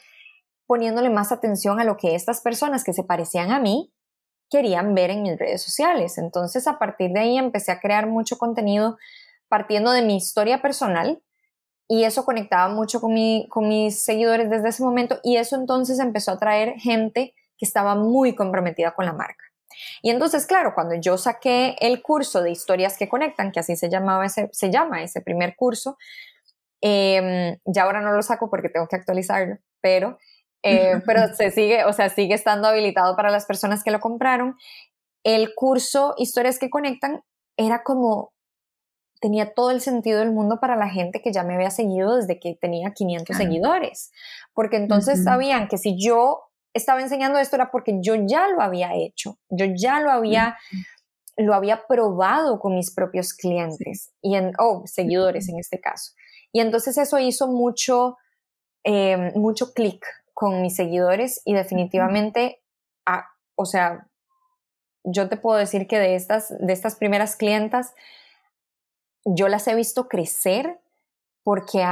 [0.66, 3.92] poniéndole más atención a lo que estas personas que se parecían a mí
[4.50, 6.18] querían ver en mis redes sociales.
[6.18, 8.98] Entonces, a partir de ahí empecé a crear mucho contenido
[9.48, 11.22] partiendo de mi historia personal
[11.88, 13.16] y eso conectaba mucho con,
[13.50, 17.96] con mis seguidores desde ese momento y eso entonces empezó a traer gente que estaba
[17.96, 19.44] muy comprometida con la marca.
[20.02, 23.90] Y entonces, claro, cuando yo saqué el curso de historias que conectan, que así se,
[23.90, 25.98] llamaba ese, se llama ese primer curso,
[26.82, 30.18] em, ya ahora no lo saco porque tengo que actualizarlo, pero
[30.64, 34.56] eh, pero se sigue, o sea, sigue estando habilitado para las personas que lo compraron.
[35.24, 37.22] El curso Historias que Conectan
[37.58, 38.34] era como,
[39.20, 42.40] tenía todo el sentido del mundo para la gente que ya me había seguido desde
[42.40, 44.12] que tenía 500 seguidores,
[44.54, 46.44] porque entonces sabían que si yo
[46.74, 50.58] estaba enseñando esto era porque yo ya lo había hecho, yo ya lo había,
[51.36, 56.14] lo había probado con mis propios clientes y en, oh, seguidores en este caso.
[56.54, 58.18] Y entonces eso hizo mucho,
[58.86, 60.06] eh, mucho clic
[60.40, 62.62] con mis seguidores y definitivamente,
[63.56, 64.08] o sea,
[65.04, 67.94] yo te puedo decir que de estas, de estas primeras clientas,
[69.26, 70.80] yo las he visto crecer
[71.44, 71.84] porque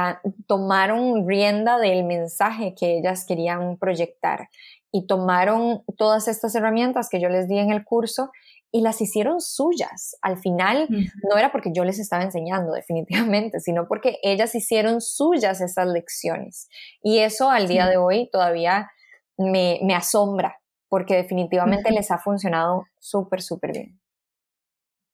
[0.46, 4.48] tomaron rienda del mensaje que ellas querían proyectar
[4.92, 8.30] y tomaron todas estas herramientas que yo les di en el curso
[8.70, 10.16] y las hicieron suyas.
[10.22, 15.60] Al final no era porque yo les estaba enseñando definitivamente, sino porque ellas hicieron suyas
[15.60, 16.68] esas lecciones.
[17.02, 18.90] Y eso al día de hoy todavía
[19.36, 24.00] me, asombra, porque definitivamente les ha funcionado súper, súper bien.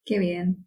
[0.04, 0.66] Qué bien.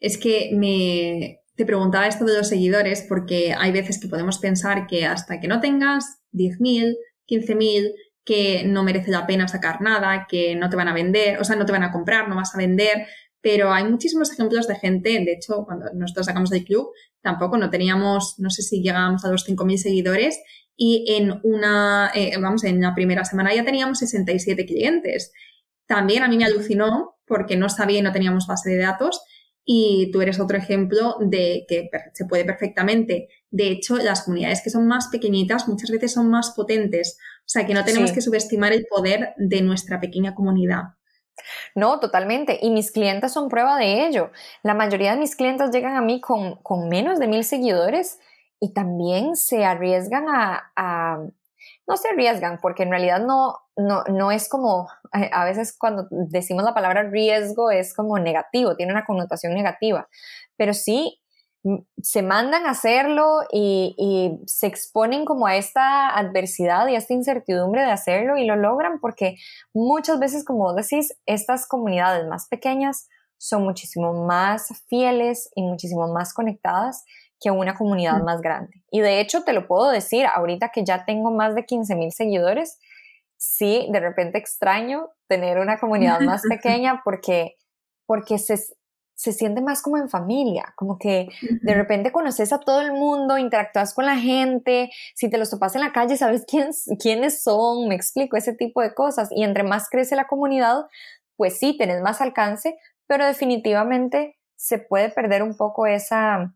[0.00, 4.86] Es que me, te preguntaba esto de los seguidores porque hay veces que podemos pensar
[4.86, 6.96] que hasta que no tengas 10.000,
[7.28, 7.92] 15.000,
[8.26, 11.56] que no merece la pena sacar nada, que no te van a vender, o sea,
[11.56, 13.06] no te van a comprar, no vas a vender,
[13.40, 16.90] pero hay muchísimos ejemplos de gente, de hecho, cuando nosotros sacamos del club,
[17.22, 20.40] tampoco no teníamos, no sé si llegábamos a los 5.000 seguidores
[20.76, 25.32] y en una, eh, vamos, en la primera semana ya teníamos 67 clientes.
[25.86, 29.22] También a mí me alucinó porque no sabía y no teníamos base de datos
[29.64, 33.28] y tú eres otro ejemplo de que se puede perfectamente.
[33.50, 37.18] De hecho, las comunidades que son más pequeñitas muchas veces son más potentes.
[37.46, 40.96] O sea, que no tenemos que subestimar el poder de nuestra pequeña comunidad.
[41.76, 42.58] No, totalmente.
[42.60, 44.32] Y mis clientes son prueba de ello.
[44.64, 48.18] La mayoría de mis clientes llegan a mí con, con menos de mil seguidores
[48.58, 51.18] y también se arriesgan a, a,
[51.86, 56.64] no se arriesgan porque en realidad no, no, no es como, a veces cuando decimos
[56.64, 60.08] la palabra riesgo es como negativo, tiene una connotación negativa,
[60.56, 61.20] pero sí
[62.02, 67.14] se mandan a hacerlo y, y, se exponen como a esta adversidad y a esta
[67.14, 69.36] incertidumbre de hacerlo y lo logran porque
[69.74, 73.08] muchas veces, como decís, estas comunidades más pequeñas
[73.38, 77.04] son muchísimo más fieles y muchísimo más conectadas
[77.40, 78.82] que una comunidad más grande.
[78.90, 82.12] Y de hecho, te lo puedo decir, ahorita que ya tengo más de 15 mil
[82.12, 82.78] seguidores,
[83.36, 87.56] sí, de repente extraño tener una comunidad más pequeña porque,
[88.06, 88.56] porque se,
[89.16, 93.38] se siente más como en familia, como que de repente conoces a todo el mundo,
[93.38, 96.68] interactúas con la gente, si te los topas en la calle, sabes quién,
[97.00, 99.30] quiénes son, me explico, ese tipo de cosas.
[99.32, 100.84] Y entre más crece la comunidad,
[101.34, 106.54] pues sí, tenés más alcance, pero definitivamente se puede perder un poco esa,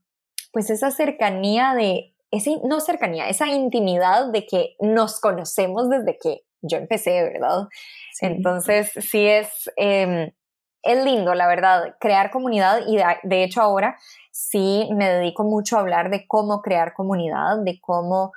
[0.52, 6.42] pues esa cercanía de, esa, no cercanía, esa intimidad de que nos conocemos desde que
[6.60, 7.68] yo empecé, ¿verdad?
[8.20, 10.30] Entonces, sí es, em,
[10.82, 13.98] es lindo, la verdad, crear comunidad y de, hecho ahora
[14.30, 18.32] sí me dedico mucho a hablar de cómo crear comunidad, de cómo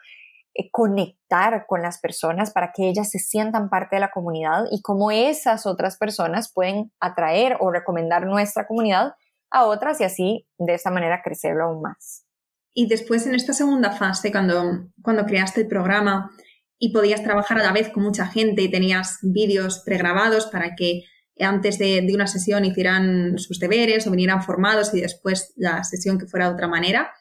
[0.54, 4.82] eh, conectar con las personas para que ellas se sientan parte de la comunidad y
[4.82, 9.14] cómo esas otras personas pueden atraer o recomendar nuestra comunidad
[9.50, 12.26] a otras y así de esa manera crecerlo aún más.
[12.74, 16.32] Y después en esta segunda fase, cuando, cuando creaste el programa
[16.80, 21.04] y podías trabajar a la vez con mucha gente y tenías vídeos pregrabados para que
[21.40, 26.28] antes de, una sesión hicieran sus deberes o vinieran formados y después la sesión que
[26.28, 27.12] fuera de otra manera,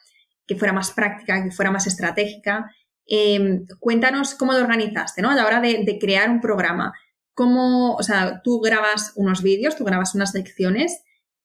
[0.45, 2.69] que fuera más práctica, que fuera más estratégica.
[3.05, 5.29] Em, cuéntanos cómo lo organizaste, ¿no?
[5.29, 6.93] A la hora de, de, crear un programa.
[7.33, 11.01] ¿Cómo, o sea, tú grabas unos vídeos, tú grabas unas lecciones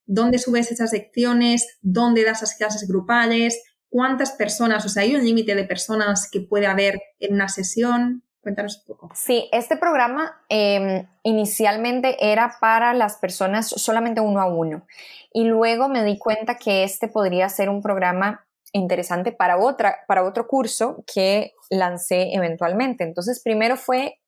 [0.09, 5.25] dónde subes esas secciones, dónde das las clases grupales, cuántas personas, o sea, hay un
[5.25, 8.25] límite de personas que puede haber en una sesión.
[8.49, 8.83] Cuéntanos.
[9.13, 14.87] Sí, este programa em, inicialmente era para las personas solamente uno a uno
[15.35, 20.25] y luego me di cuenta que este podría ser un programa interesante para, otra, para
[20.25, 23.05] otro curso que lancé eventualmente.
[23.05, 24.19] Entonces, primero fue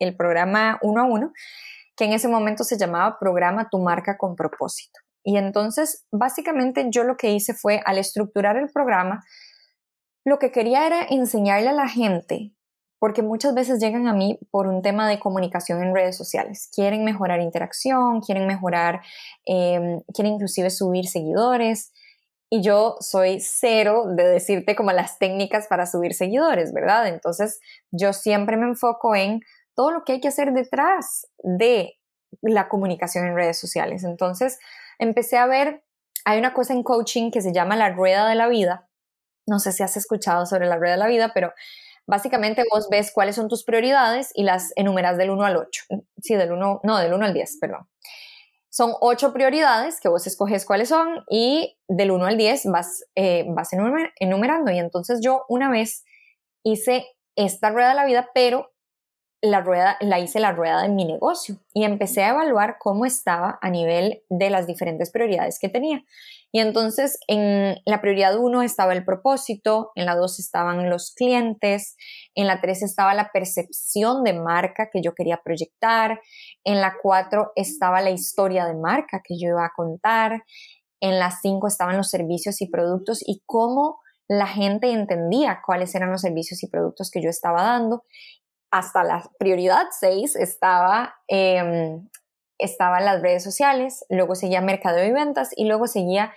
[0.00, 1.32] el programa uno a uno,
[1.96, 4.98] que en ese momento se llamaba Programa Tu Marca con Propósito.
[5.22, 9.22] Y entonces, básicamente yo lo que hice fue, al estructurar el programa,
[10.24, 12.52] lo que quería era enseñarle a la gente,
[13.00, 16.68] porque muchas veces llegan a mí por un tema de comunicación en redes sociales.
[16.72, 19.00] Quieren mejorar interacción, quieren mejorar,
[19.46, 21.92] em, quieren inclusive subir seguidores.
[22.50, 27.08] Y yo soy cero de decirte como las técnicas para subir seguidores, ¿verdad?
[27.08, 27.58] Entonces,
[27.90, 29.40] yo siempre me enfoco en
[29.74, 31.94] todo lo que hay que hacer detrás de
[32.42, 34.04] la comunicación en redes sociales.
[34.04, 34.58] Entonces,
[34.98, 35.84] empecé a ver,
[36.26, 38.90] hay una cosa en coaching que se llama la rueda de la vida.
[39.46, 41.54] No sé si has escuchado sobre la rueda de la vida, pero
[42.10, 45.84] básicamente vos ves cuáles son tus prioridades y las enumeras del 1 al 8.
[46.20, 47.88] Sí, del 1, no, del 1 al 10, perdón.
[48.68, 53.44] Son ocho prioridades que vos escoges cuáles son y del 1 al 10 vas, eh,
[53.48, 54.70] vas enumerando.
[54.70, 56.04] Y entonces yo una vez
[56.64, 57.06] hice
[57.36, 58.70] esta rueda de la vida, pero
[59.42, 63.58] la rueda, la hice la rueda de mi negocio y empecé a evaluar cómo estaba
[63.62, 66.04] a nivel de las diferentes prioridades que tenía.
[66.52, 71.96] Y entonces en la prioridad 1 estaba el propósito, en la 2 estaban los clientes,
[72.34, 76.20] en la 3 estaba la percepción de marca que yo quería proyectar,
[76.64, 80.44] en la 4 estaba la historia de marca que yo iba a contar,
[81.00, 86.10] en la 5 estaban los servicios y productos y cómo la gente entendía cuáles eran
[86.10, 88.04] los servicios y productos que yo estaba dando.
[88.70, 92.00] Hasta la prioridad 6 estaba, eh,
[92.58, 96.32] estaba las redes sociales, luego seguía mercadeo y ventas y luego seguía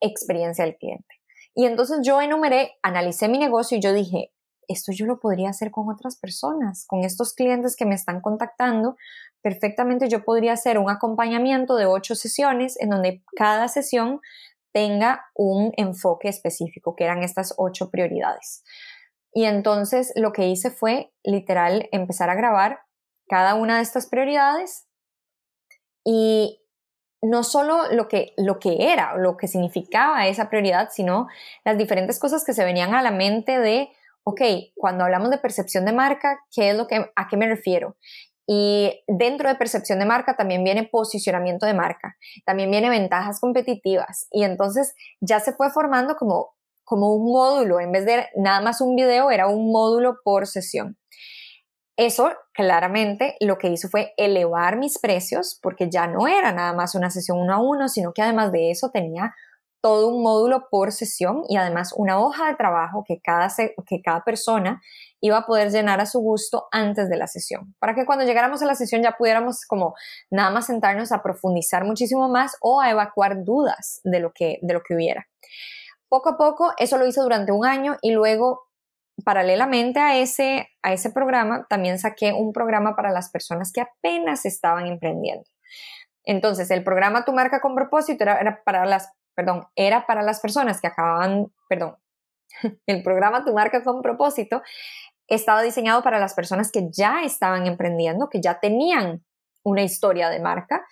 [0.00, 1.14] experiencia del cliente.
[1.54, 4.32] Y entonces yo enumeré, analicé mi negocio y yo dije,
[4.68, 8.96] esto yo lo podría hacer con otras personas, con estos clientes que me están contactando.
[9.40, 14.20] Perfectamente yo podría hacer un acompañamiento de ocho sesiones en donde cada sesión
[14.72, 18.62] tenga un enfoque específico, que eran estas ocho prioridades.
[19.32, 22.80] Y entonces lo que hice fue literal empezar a grabar
[23.28, 24.86] cada una de estas prioridades
[26.04, 26.62] y
[27.20, 31.26] no solo lo que, lo que era, lo que significaba esa prioridad, sino
[31.64, 33.90] las diferentes cosas que se venían a la mente de,
[34.24, 34.40] ok,
[34.74, 37.96] cuando hablamos de percepción de marca, ¿qué es lo que, a qué me refiero?
[38.50, 42.16] Y dentro de percepción de marca también viene posicionamiento de marca,
[42.46, 44.26] también viene ventajas competitivas.
[44.30, 46.54] Y entonces ya se fue formando como,
[46.88, 50.96] como un módulo, en vez de nada más un video, era un módulo por sesión.
[51.98, 56.94] Eso claramente lo que hizo fue elevar mis precios porque ya no era nada más
[56.94, 59.34] una sesión uno a uno, sino que además de eso tenía
[59.82, 63.48] todo un módulo por sesión y además una hoja de trabajo que cada,
[63.86, 64.80] que cada persona
[65.20, 68.62] iba a poder llenar a su gusto antes de la sesión, para que cuando llegáramos
[68.62, 69.94] a la sesión ya pudiéramos como
[70.30, 74.74] nada más sentarnos a profundizar muchísimo más o a evacuar dudas de lo que, de
[74.74, 75.26] lo que hubiera.
[76.08, 78.68] Poco a poco, eso lo hice durante un año y luego
[79.24, 84.44] paralelamente a ese, a ese programa, también saqué un programa para las personas que apenas
[84.44, 85.44] estaban emprendiendo.
[86.24, 90.80] Entonces, el programa Tu marca con propósito era, para las, perdón, era para las personas
[90.80, 91.96] que acababan, perdón,
[92.86, 94.62] el programa Tu marca con propósito
[95.26, 99.24] estaba diseñado para las personas que ya estaban emprendiendo, que ya tenían
[99.62, 100.86] una historia de marca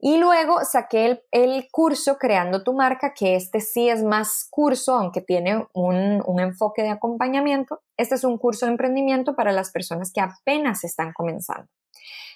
[0.00, 5.20] y luego saqué el, curso Creando tu marca, que este sí es más curso, aunque
[5.20, 7.82] tiene un, un, enfoque de acompañamiento.
[7.96, 11.68] Este es un curso de emprendimiento para las personas que apenas están comenzando.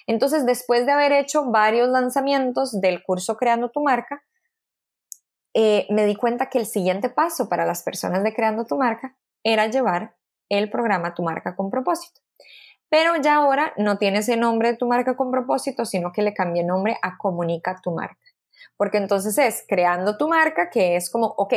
[0.07, 4.23] Entonces, después de haber hecho varios lanzamientos del curso Creando tu marca,
[5.53, 9.15] eh, me di cuenta que el siguiente paso para las personas de Creando tu marca
[9.43, 10.15] era llevar
[10.49, 12.19] el programa Tu marca con propósito
[12.93, 16.35] pero ya ahora no tiene ese nombre de tu marca con propósito, sino que le
[16.35, 18.21] cambié nombre a Comunica tu marca.
[18.77, 21.53] Porque entonces es creando tu marca, que es como, ok,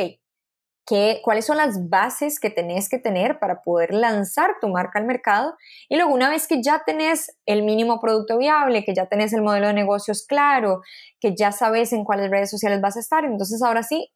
[0.87, 5.05] ¿qué, ¿cuáles son las bases que tenés que tener para poder lanzar tu marca al
[5.05, 5.55] mercado?
[5.89, 9.43] Y luego, una vez que ya tenés el mínimo producto viable, que ya tenés el
[9.43, 10.81] modelo de negocios claro,
[11.19, 14.11] que ya sabes en cuáles redes sociales vas a estar, entonces ahora sí,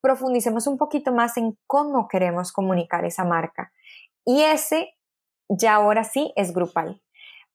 [0.00, 3.74] profundicemos un poquito más en cómo queremos comunicar esa marca.
[4.24, 4.94] Y ese
[5.52, 7.00] ya ahora sí es grupal.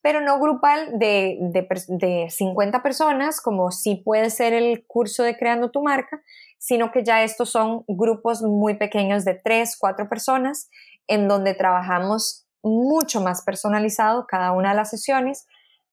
[0.01, 5.71] Pero no grupal de, de, 50 personas, como sí puede ser el curso de Creando
[5.71, 6.21] tu marca,
[6.59, 10.69] sino que ya estos son grupos muy pequeños de 3, 4 personas,
[11.07, 15.47] en donde trabajamos mucho más personalizado cada una de las sesiones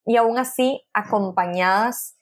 [0.04, 2.16] y aún así acompañadas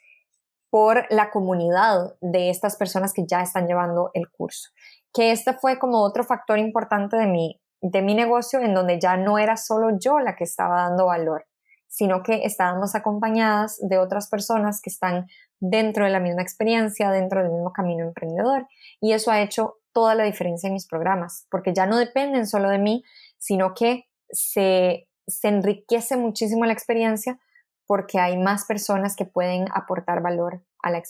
[0.70, 4.70] por la comunidad de estas personas que ya están llevando el curso.
[5.12, 9.16] Que este fue como otro factor importante de mi, de mi negocio en donde ya
[9.16, 11.46] no era solo yo la que estaba dando valor,
[11.88, 15.26] sino que estábamos acompañadas de otras personas que están
[15.58, 18.66] dentro de la misma experiencia, dentro del mismo camino emprendedor.
[19.00, 22.70] Y eso ha hecho toda la diferencia en mis programas, porque ya no dependen solo
[22.70, 23.04] de mí,
[23.38, 25.08] sino que se,
[25.42, 27.38] enriquece muchísimo la experiencia
[27.86, 31.02] porque hay más personas que pueden aportar valor a la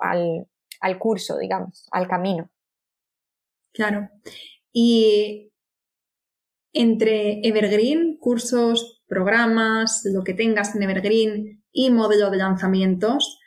[0.00, 0.48] al,
[0.80, 2.48] al curso, digamos, al camino.
[3.74, 4.08] Claro.
[4.72, 5.51] Y
[6.72, 13.38] entre Evergreen, cursos, programas, lo que tengas en Evergreen y modelo de lanzamientos.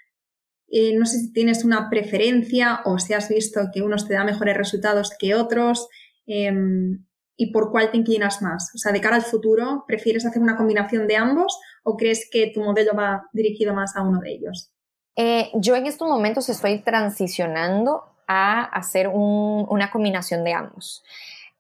[0.68, 4.24] Eh, no sé si tienes una preferencia o si has visto que unos te da
[4.24, 5.88] mejores resultados que otros
[6.26, 7.06] em,
[7.38, 8.72] y por cuál te inclinas más.
[8.76, 12.52] O sea, de cara al futuro, ¿prefieres hacer una combinación de ambos o crees que
[12.54, 14.72] tu modelo va dirigido más a uno de ellos?
[15.16, 21.04] Eh, yo en estos momentos estoy transicionando a hacer una combinación de ambos.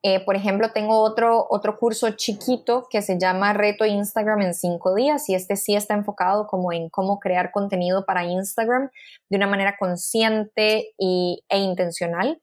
[0.03, 4.93] Eh, por ejemplo, tengo otro, otro curso chiquito que se llama Reto Instagram en cinco
[4.93, 8.91] días y este sí está enfocado como en cómo crear contenido para Instagram
[9.29, 12.39] de una manera consciente y, e intencional.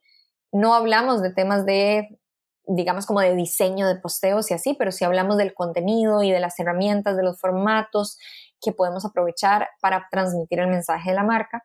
[0.51, 2.19] No hablamos de temas de,
[2.67, 6.41] digamos, como de diseño de posteos y así, pero sí hablamos del contenido y de
[6.41, 8.19] las herramientas, de los formatos
[8.61, 11.63] que podemos aprovechar para transmitir el mensaje de la marca.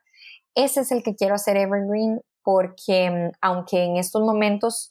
[0.54, 4.90] Ese es el que quiero hacer Evergreen porque mm, aunque en estos momentos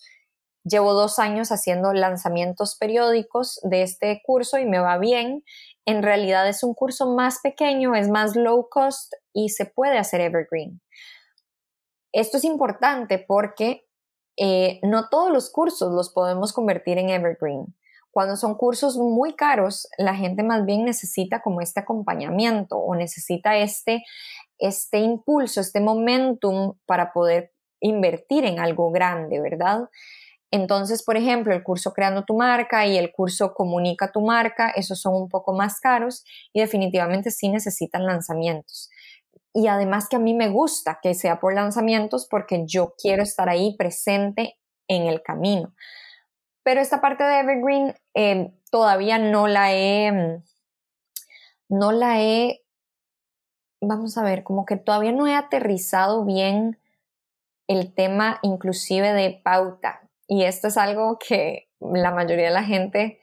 [0.64, 5.44] Llevo dos años haciendo lanzamientos periódicos de este curso y me va bien.
[5.86, 10.22] En realidad es un curso más pequeño, es más low cost y se puede hacer
[10.22, 10.82] evergreen.
[12.12, 13.86] Esto es importante porque
[14.38, 17.76] eh, no todos los cursos los podemos convertir en evergreen.
[18.12, 23.58] Cuando son cursos muy caros, la gente más bien necesita como este acompañamiento o necesita
[23.58, 24.04] este,
[24.58, 29.90] este impulso, este momentum para poder invertir en algo grande, ¿verdad?
[30.52, 35.02] Entonces, por ejemplo, el curso Creando tu marca y el curso Comunica tu marca, esos
[35.02, 36.24] son un poco más caros
[36.54, 38.90] y definitivamente sí necesitan lanzamientos.
[39.54, 43.50] Y además que a mí me gusta que sea por lanzamientos porque yo quiero estar
[43.50, 45.74] ahí presente en el camino.
[46.64, 50.42] Pero esta parte de Evergreen eh, todavía no la he,
[51.70, 52.62] no la he,
[53.82, 56.80] vamos a ver, como que todavía no he aterrizado bien
[57.68, 60.07] el tema inclusive de pauta.
[60.28, 63.20] Y esto es algo que la mayoría de la gente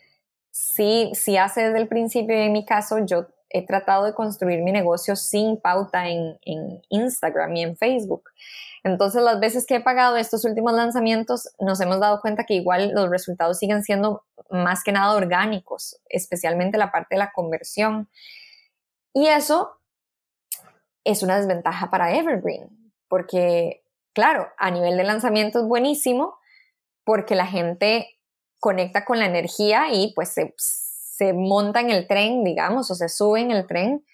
[0.50, 2.34] sí, sí hace desde el principio.
[2.34, 7.54] En mi caso, yo he tratado de construir mi negocio sin pauta en, en, Instagram
[7.56, 8.30] y en Facebook.
[8.82, 12.90] Entonces, las veces que he pagado estos últimos lanzamientos, nos hemos dado cuenta que igual
[12.92, 18.08] los resultados siguen siendo más que nada orgánicos, especialmente la parte de la conversión.
[19.12, 19.78] Y eso
[21.04, 26.38] es una desventaja para Evergreen, porque, claro, a nivel de lanzamiento buenísimo,
[27.04, 28.18] porque la gente
[28.58, 33.40] conecta con la energía y pues se, monta en el tren, digamos, o se sube
[33.40, 34.04] en el tren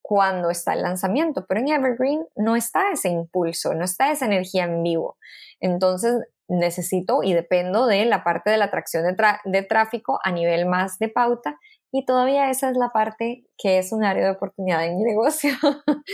[0.00, 4.64] cuando está el lanzamiento, pero en Evergreen no está ese impulso, no está esa energía
[4.64, 5.18] en vivo.
[5.60, 6.14] Entonces
[6.48, 9.04] necesito y dependo de la parte de la atracción
[9.44, 11.58] de tráfico a nivel más de pauta
[11.92, 15.50] y todavía esa es la parte que es un área de oportunidad en mi negocio.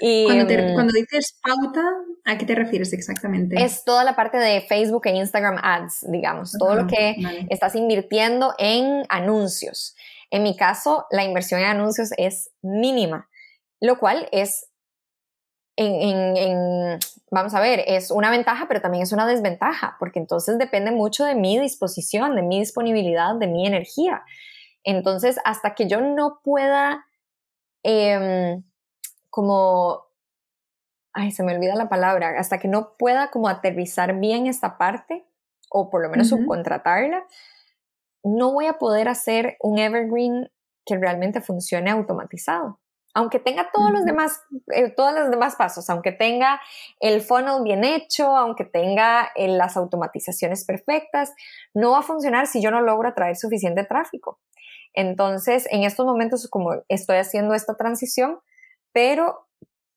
[0.00, 1.82] y, mm, cuando, dices pauta,
[2.24, 3.62] ¿a qué te refieres exactamente?
[3.62, 7.16] Es toda la parte de Facebook e Instagram Ads, digamos, todo lo que
[7.50, 9.94] estás invirtiendo en anuncios.
[10.30, 13.28] En mi caso, la inversión en anuncios es mínima,
[13.80, 14.70] lo cual es
[15.76, 16.98] en,
[17.30, 21.24] vamos a ver, es una ventaja, pero también es una desventaja, porque entonces depende mucho
[21.24, 24.22] de mi disposición, de mi disponibilidad, de mi energía.
[24.84, 27.06] Entonces, hasta que yo no pueda,
[27.82, 28.62] em,
[29.28, 30.04] como,
[31.12, 35.26] ay, se me olvida la palabra, hasta que no pueda como aterrizar bien esta parte,
[35.70, 37.24] o por lo menos subcontratarla,
[38.22, 40.50] no voy a poder hacer un evergreen
[40.84, 42.80] que realmente funcione automatizado.
[43.12, 46.60] Aunque tenga todos los demás, eh, todos los demás pasos, aunque tenga
[47.00, 51.32] el funnel bien hecho, aunque tenga eh, las automatizaciones perfectas,
[51.74, 54.38] no va a funcionar si yo no logro atraer suficiente tráfico.
[54.94, 58.38] Entonces, en estos momentos, como estoy haciendo esta transición,
[58.92, 59.46] pero,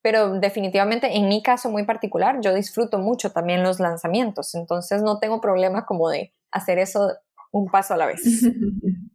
[0.02, 5.20] pero definitivamente en mi caso muy particular, yo disfruto mucho también los lanzamientos, entonces no
[5.20, 7.12] tengo problema como de hacer eso
[7.52, 8.22] un paso a la vez.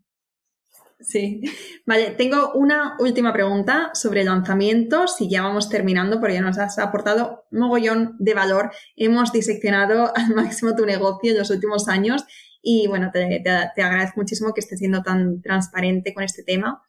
[1.00, 1.42] Sí,
[1.86, 7.44] vale, tengo una última pregunta sobre lanzamientos y ya vamos terminando porque nos has aportado
[7.52, 8.72] mogollón de valor.
[8.96, 12.24] Hemos diseccionado al máximo tu negocio en los últimos años
[12.62, 16.82] y bueno, te, agradezco muchísimo que estés siendo tan transparente con este tema.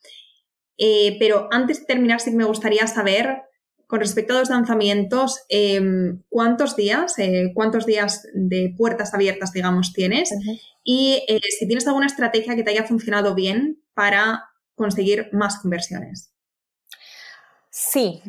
[0.77, 3.43] Eh, pero antes de terminar, sí que me gustaría saber,
[3.85, 9.93] con respecto a los lanzamientos, em, ¿cuántos días, eh, cuántos días de puertas abiertas, digamos,
[9.93, 10.29] tienes?
[10.83, 14.45] Y eh, si tienes alguna estrategia que te haya funcionado bien para
[14.75, 16.33] conseguir más conversiones.
[17.71, 18.21] Sí,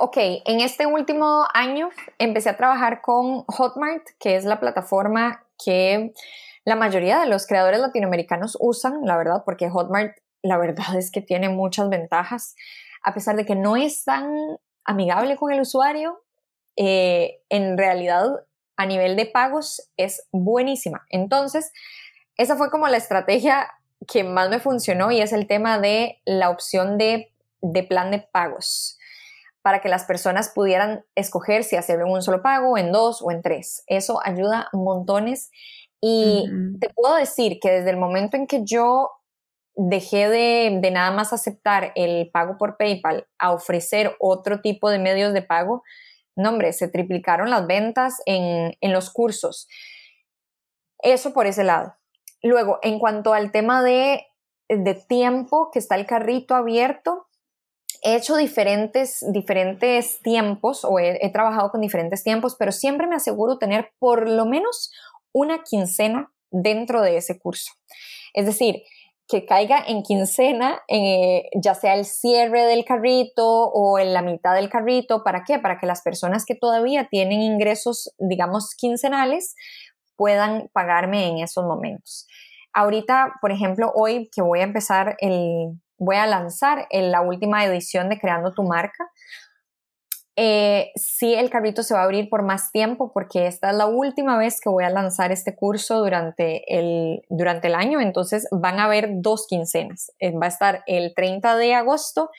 [0.00, 0.16] ok.
[0.46, 6.12] En este último año empecé a trabajar con Hotmart, que es la plataforma que
[6.64, 11.20] la mayoría de los creadores latinoamericanos usan, la verdad, porque Hotmart, la verdad es que
[11.20, 12.54] tiene muchas ventajas,
[13.02, 14.30] a pesar de que no es tan
[14.84, 16.22] amigable con el usuario,
[16.76, 18.26] eh, en realidad
[18.76, 21.06] a nivel de pagos es buenísima.
[21.10, 21.72] Entonces,
[22.36, 23.68] esa fue como la estrategia
[24.08, 28.20] que más me funcionó y es el tema de la opción de, de plan de
[28.20, 28.98] pagos
[29.62, 33.30] para que las personas pudieran escoger si hacerlo en un solo pago, en dos o
[33.30, 33.84] en tres.
[33.86, 35.50] Eso ayuda montones
[36.04, 36.44] y
[36.80, 39.08] te puedo decir que desde el momento en que yo
[39.76, 45.32] dejé de, nada más aceptar el pago por PayPal a ofrecer otro tipo de medios
[45.32, 45.84] de pago,
[46.34, 49.68] no hombre, se triplicaron las ventas en, los cursos.
[50.98, 51.94] Eso por ese lado.
[52.42, 54.26] Luego, en cuanto al tema de,
[55.08, 57.28] tiempo, que está el carrito abierto,
[58.02, 63.14] he hecho diferentes, diferentes tiempos o he, he, trabajado con diferentes tiempos, pero siempre me
[63.14, 64.90] aseguro tener por lo menos
[65.32, 67.72] una quincena dentro de ese curso.
[68.34, 68.82] Es decir,
[69.28, 74.54] que caiga en quincena, eh, ya sea el cierre del carrito o en la mitad
[74.54, 75.24] del carrito.
[75.24, 75.58] ¿Para qué?
[75.58, 79.54] Para que las personas que todavía tienen ingresos, digamos, quincenales,
[80.16, 82.26] puedan pagarme en esos momentos.
[82.74, 88.08] Ahorita, por ejemplo, hoy que voy a empezar el, voy a lanzar la última edición
[88.08, 89.10] de Creando tu marca,
[90.34, 93.86] eh, sí, el carrito se va a abrir por más tiempo porque esta es la
[93.86, 98.78] última vez que voy a lanzar este curso durante el, durante el año, entonces van
[98.78, 100.10] a haber dos quincenas.
[100.20, 102.30] Eh, va a estar el 30 de agosto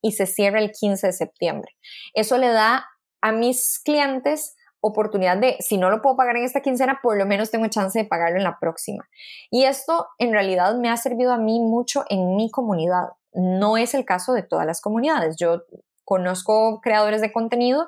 [0.00, 1.76] y se cierra el 15 de septiembre.
[2.14, 2.86] Eso le da
[3.20, 7.26] a mis clientes oportunidad de, si no lo puedo pagar en esta quincena, por lo
[7.26, 9.08] menos tengo chance de pagarlo en la próxima.
[9.50, 13.08] Y esto en realidad me ha servido a mí mucho en mi comunidad.
[13.32, 15.36] No es el caso de todas las comunidades.
[15.36, 15.64] Yo
[16.10, 17.86] Conozco creadores de contenido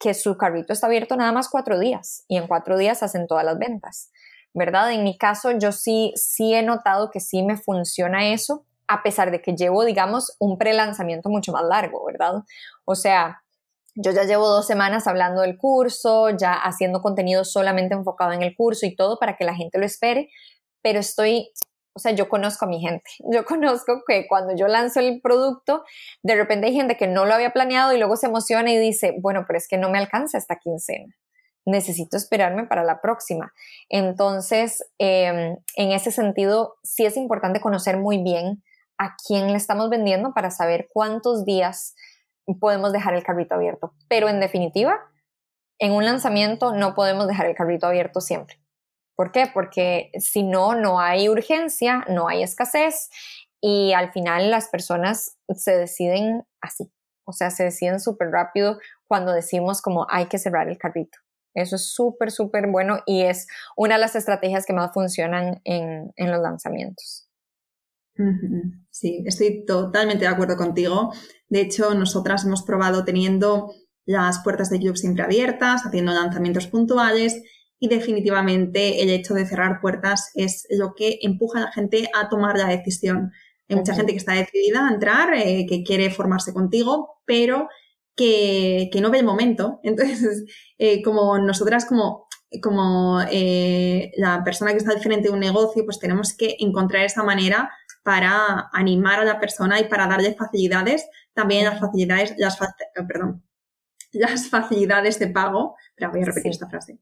[0.00, 3.44] que su carrito está abierto nada más cuatro días y en cuatro días hacen todas
[3.44, 4.10] las ventas,
[4.52, 4.90] ¿verdad?
[4.90, 9.30] En mi caso, yo sí, sí he notado que sí me funciona eso, a pesar
[9.30, 12.42] de que llevo, digamos, un pre-lanzamiento mucho más largo, ¿verdad?
[12.84, 13.44] O sea,
[13.94, 18.56] yo ya llevo dos semanas hablando del curso, ya haciendo contenido solamente enfocado en el
[18.56, 20.30] curso y todo para que la gente lo espere,
[20.82, 21.52] pero estoy
[21.94, 23.10] o sea, yo conozco a mi gente.
[23.32, 25.84] Yo conozco que cuando yo lanzo el producto,
[26.22, 29.14] de repente hay gente que no lo había planeado y luego se emociona y dice,
[29.20, 31.14] bueno, pero es que no me alcanza esta quincena.
[31.64, 33.52] Necesito esperarme para la próxima.
[33.88, 38.62] Entonces, em, en ese sentido, sí es importante conocer muy bien
[38.98, 41.94] a quién le estamos vendiendo para saber cuántos días
[42.60, 43.94] podemos dejar el carrito abierto.
[44.08, 44.98] Pero en definitiva,
[45.78, 48.61] en un lanzamiento no podemos dejar el carrito abierto siempre
[49.22, 49.44] ¿Por qué?
[49.54, 53.08] Porque si no, no hay urgencia, no hay escasez
[53.60, 56.90] y al final las personas se deciden así.
[57.24, 61.18] O sea, se deciden súper rápido cuando decimos como hay que cerrar el carrito.
[61.54, 63.46] Eso es súper, súper bueno y es
[63.76, 67.28] una de las estrategias que más funcionan en, en los lanzamientos.
[68.90, 71.12] Sí, estoy totalmente de acuerdo contigo.
[71.48, 73.72] De hecho, nosotras hemos probado teniendo
[74.04, 77.40] las puertas de club siempre abiertas, haciendo lanzamientos puntuales
[77.82, 82.28] y definitivamente el hecho de cerrar puertas es lo que empuja a la gente a
[82.28, 83.32] tomar la decisión.
[83.68, 87.68] Hay mucha gente que está decidida a entrar, eh, que quiere formarse contigo, pero
[88.14, 89.80] que, no ve el momento.
[89.82, 90.44] Entonces,
[90.78, 92.28] eh, como nosotras, como,
[92.62, 97.04] como eh, la persona que está al frente de un negocio, pues tenemos que encontrar
[97.04, 97.68] esa manera
[98.04, 101.04] para animar a la persona y para darle facilidades,
[101.34, 102.56] también las facilidades, las,
[103.08, 103.42] perdón,
[104.12, 105.74] las facilidades de pago.
[105.96, 107.00] Pero voy a repetir esta frase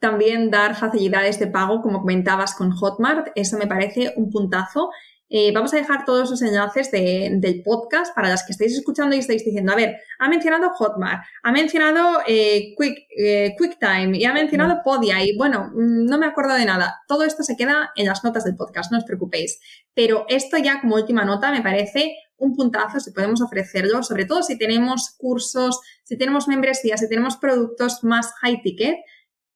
[0.00, 4.90] también dar facilidades de pago, como comentabas con Hotmart, eso me parece un puntazo.
[5.32, 9.20] Eh, vamos a dejar todos los enlaces del podcast para las que estáis escuchando y
[9.20, 14.32] estáis diciendo, a ver, ha mencionado Hotmart, ha mencionado eh, Quick, eh, QuickTime y ha
[14.32, 17.02] mencionado Podia y bueno, mm, no me acuerdo de nada.
[17.06, 19.60] Todo esto se queda en las notas del podcast, no os preocupéis.
[19.94, 24.42] Pero esto ya como última nota me parece un puntazo si podemos ofrecerlo, sobre todo
[24.42, 28.96] si tenemos cursos, si tenemos membresías, si tenemos productos más high ticket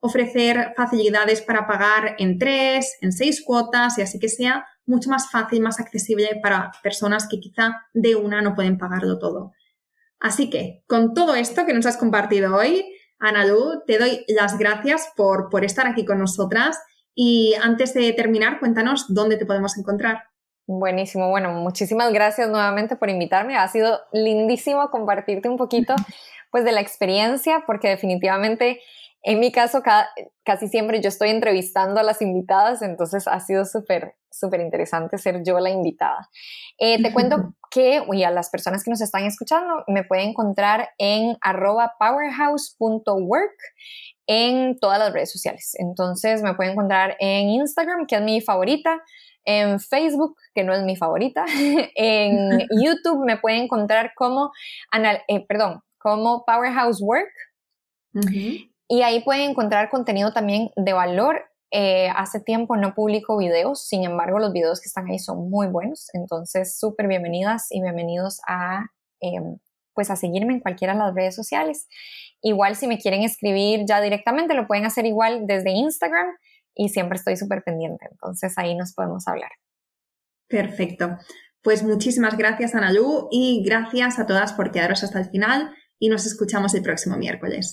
[0.04, 5.30] ofrecer facilidades para pagar en tres, en seis cuotas y así que sea mucho más
[5.30, 9.52] fácil, más accesible para personas que quizá de una no pueden pagarlo todo.
[10.20, 12.84] Así que, con todo esto que nos has compartido hoy,
[13.18, 16.78] Analu, te doy las gracias por, por estar aquí con nosotras
[17.14, 20.24] y antes de terminar, cuéntanos dónde te podemos encontrar.
[20.66, 23.56] Buenísimo, bueno, muchísimas gracias nuevamente por invitarme.
[23.56, 25.94] Ha sido lindísimo compartirte un poquito
[26.50, 28.82] pues de la experiencia porque definitivamente
[29.26, 29.82] en mi caso,
[30.44, 35.42] casi siempre yo estoy entrevistando a las invitadas, entonces ha sido súper, súper interesante ser
[35.42, 36.28] yo la invitada.
[36.78, 40.90] Eh, te cuento que, y a las personas que nos están escuchando, me pueden encontrar
[40.98, 43.56] en arroba powerhouse.work
[44.26, 45.72] en todas las redes sociales.
[45.78, 49.02] Entonces me pueden encontrar en Instagram, que es mi favorita,
[49.46, 51.46] en Facebook, que no es mi favorita,
[51.94, 54.52] en YouTube me pueden encontrar como,
[55.28, 57.32] eh, perdón, como Powerhouse Work.
[58.94, 61.50] Y ahí pueden encontrar contenido también de valor.
[61.72, 65.66] Eh, hace tiempo no publico videos, sin embargo los videos que están ahí son muy
[65.66, 68.84] buenos, entonces súper bienvenidas y bienvenidos a,
[69.18, 69.58] em,
[69.94, 71.88] pues a seguirme en cualquiera de las redes sociales.
[72.40, 76.28] Igual si me quieren escribir ya directamente, lo pueden hacer igual desde Instagram
[76.72, 79.50] y siempre estoy súper pendiente, entonces ahí nos podemos hablar.
[80.46, 81.18] Perfecto.
[81.62, 86.26] Pues muchísimas gracias, Analu, y gracias a todas por quedaros hasta el final y nos
[86.26, 87.72] escuchamos el próximo miércoles.